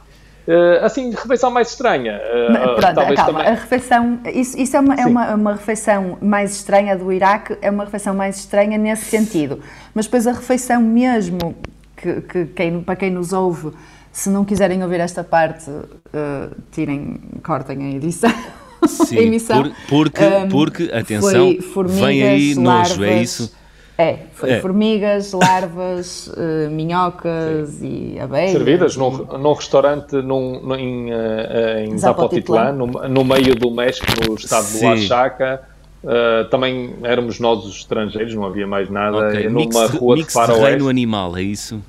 [0.46, 2.18] Uh, assim, refeição mais estranha.
[2.18, 3.46] Uh, Pronto, calma, também...
[3.46, 7.70] a refeição, isso, isso é, uma, é uma, uma, refeição mais estranha do Iraque, é
[7.70, 9.60] uma refeição mais estranha nesse sentido.
[9.94, 11.54] Mas depois a refeição mesmo,
[11.94, 13.72] que, que quem, para quem nos ouve,
[14.18, 18.32] se não quiserem ouvir esta parte, uh, tirem, cortem a edição.
[18.84, 19.62] Sim, a emissão.
[19.62, 21.56] Por, porque, um, porque, atenção,
[21.86, 23.54] vem aí larvas, nojo, é isso?
[23.96, 24.60] É, foi é.
[24.60, 28.14] formigas, larvas, uh, minhocas Sim.
[28.14, 28.52] e abelhas.
[28.52, 28.98] Servidas e...
[28.98, 34.34] num, num restaurante num, num, em, uh, em Zapotitlán, no, no, meio do México, no
[34.34, 34.80] estado Sim.
[34.80, 35.62] do Oaxaca.
[36.02, 39.28] Uh, também éramos nós os estrangeiros, não havia mais nada.
[39.28, 39.48] Okay.
[39.48, 40.64] Numa mix, rua mix de faroeste.
[40.64, 41.80] reino animal, é isso?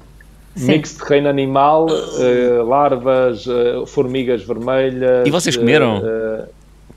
[0.59, 0.67] Sim.
[0.67, 1.87] Mix de reino animal,
[2.67, 3.45] larvas,
[3.87, 5.25] formigas vermelhas.
[5.25, 6.01] E vocês comeram?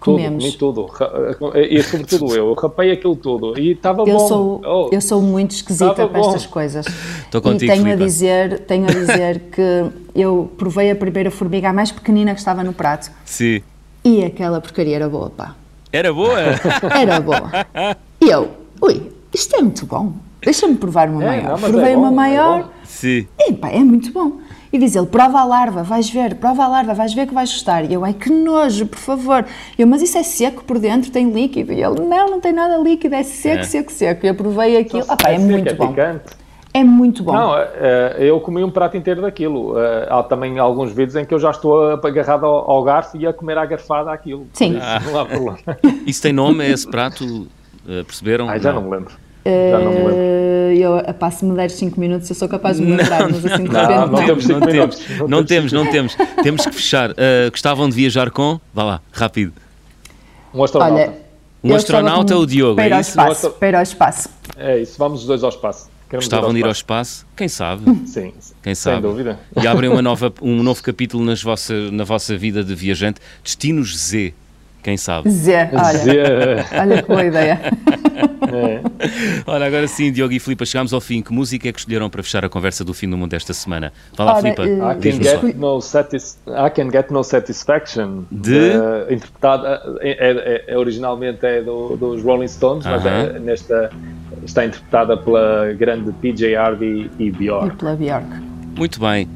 [0.01, 0.55] Comemos.
[0.57, 1.59] Tudo, comi tudo.
[1.59, 3.57] E sobretudo eu, rapei aquilo tudo.
[3.57, 4.29] E estava eu bom.
[4.29, 6.87] Sou, oh, eu sou muito esquisita para estas coisas.
[7.25, 11.69] Estou contigo, e tenho a dizer, tenho a dizer que eu provei a primeira formiga
[11.71, 13.13] a mais pequenina que estava no prato.
[13.25, 13.63] Sim.
[14.05, 15.55] E aquela porcaria era boa, pá.
[15.93, 16.37] Era boa?
[17.01, 17.51] Era boa.
[18.21, 18.51] E eu,
[18.81, 20.13] ui, isto é muito bom.
[20.43, 21.61] Deixa-me provar uma é, maior.
[21.61, 22.61] Não, Provei é uma bom, é maior.
[22.61, 23.27] É Sim.
[23.39, 24.39] E pá, é muito bom.
[24.73, 27.53] E diz ele, prova a larva, vais ver, prova a larva, vais ver que vais
[27.53, 27.85] gostar.
[27.85, 29.45] E eu, ai que nojo, por favor.
[29.79, 31.73] Eu, mas isso é seco por dentro, tem líquido.
[31.73, 33.65] E ele, não, não tem nada líquido, é seco, é.
[33.65, 34.25] seco, seco.
[34.25, 35.89] E eu provei aquilo, ah pá, é, é muito é bom.
[35.89, 36.43] Picante.
[36.75, 37.33] É muito bom.
[37.33, 39.75] Não, eh, eu comi um prato inteiro daquilo.
[40.09, 43.59] Há também alguns vídeos em que eu já estou agarrado ao garfo e a comer
[43.59, 44.47] à garfada aquilo.
[44.55, 44.79] Sim.
[44.79, 45.01] Isso, ah.
[45.05, 45.59] não há problema.
[46.07, 47.47] Isso tem nome, esse prato?
[47.87, 48.49] Eh, perceberam?
[48.49, 49.22] Ai, já não, não me lembro.
[49.45, 50.33] Já não me lembro.
[50.73, 53.71] Eu passo me der 5 minutos, eu sou capaz de me lembrar, mas assim de
[53.71, 54.07] repente não.
[54.09, 55.03] Não, temos 5 minutos.
[55.29, 56.17] Não temos, não temos.
[56.43, 57.11] Temos que fechar.
[57.11, 58.59] Uh, gostavam de viajar com?
[58.73, 59.53] Vá lá, rápido.
[60.55, 60.95] Um astronauta.
[60.95, 61.13] Olha,
[61.63, 62.77] um astronauta ou o Diogo?
[62.77, 63.11] Para, é isso?
[63.11, 64.29] Espaço, para o espaço.
[64.57, 65.91] É isso, vamos os dois ao espaço.
[66.09, 67.27] Queremos Gostavam de ir ao espaço?
[67.35, 67.85] Quem sabe?
[68.07, 68.97] Sim, Quem sabe?
[68.97, 69.39] sem dúvida.
[69.61, 73.21] E abrem uma nova, um novo capítulo nas vossa, na vossa vida de viajante.
[73.43, 74.35] Destinos Z.
[74.83, 75.31] Quem sabe?
[75.31, 76.67] Zé, olha, Zé.
[76.79, 77.61] olha que boa ideia.
[78.53, 78.81] É.
[79.47, 81.23] Olha, agora sim, Diogo e Filipa, chegámos ao fim.
[81.23, 83.93] Que música é que escolheram para fechar a conversa do fim do mundo desta semana?
[84.15, 84.63] Fala, Filipa.
[84.63, 88.25] Uh, I, can get no satis I Can Get No Satisfaction.
[88.31, 88.53] De?
[88.53, 92.93] Uh, interpretada, é, é, é, originalmente é do, dos Rolling Stones, uh -huh.
[92.93, 93.91] mas é, nesta,
[94.45, 97.75] está interpretada pela grande PJ Harvey e Bjork.
[97.75, 98.27] E pela Bjork.
[98.77, 99.29] Muito bem.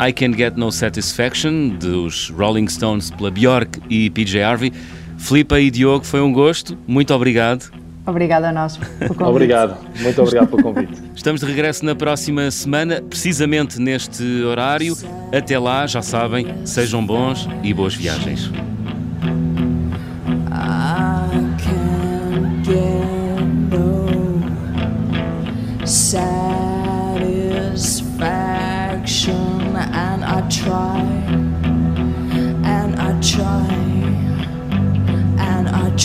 [0.00, 4.72] I Can Get No Satisfaction, dos Rolling Stones pela Bjork e PJ Harvey.
[5.18, 6.76] Filipa e Diogo, foi um gosto.
[6.86, 7.70] Muito obrigado.
[8.10, 8.78] Obrigada a nós
[9.18, 11.00] Obrigado, muito obrigado pelo convite.
[11.14, 14.96] Estamos de regresso na próxima semana, precisamente neste horário.
[15.32, 18.50] Até lá, já sabem, sejam bons e boas viagens.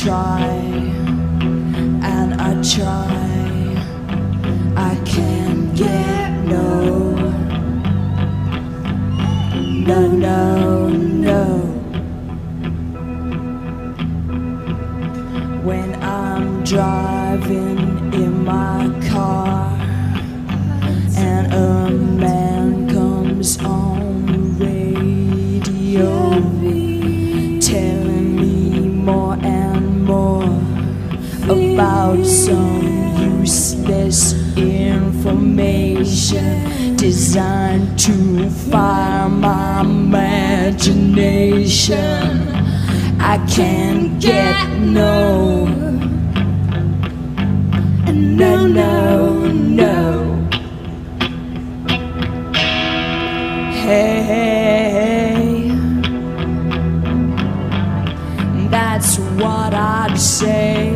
[0.06, 0.74] try
[2.74, 3.76] try.
[4.76, 7.16] I can't get no
[9.86, 11.45] no no no.
[15.63, 19.64] When I'm driving in my car
[32.24, 41.97] some useless information designed to fire my imagination.
[43.20, 45.66] I can't get no,
[48.11, 50.47] no, no, no.
[53.72, 55.70] Hey, hey, hey,
[58.70, 60.95] that's what I'd say.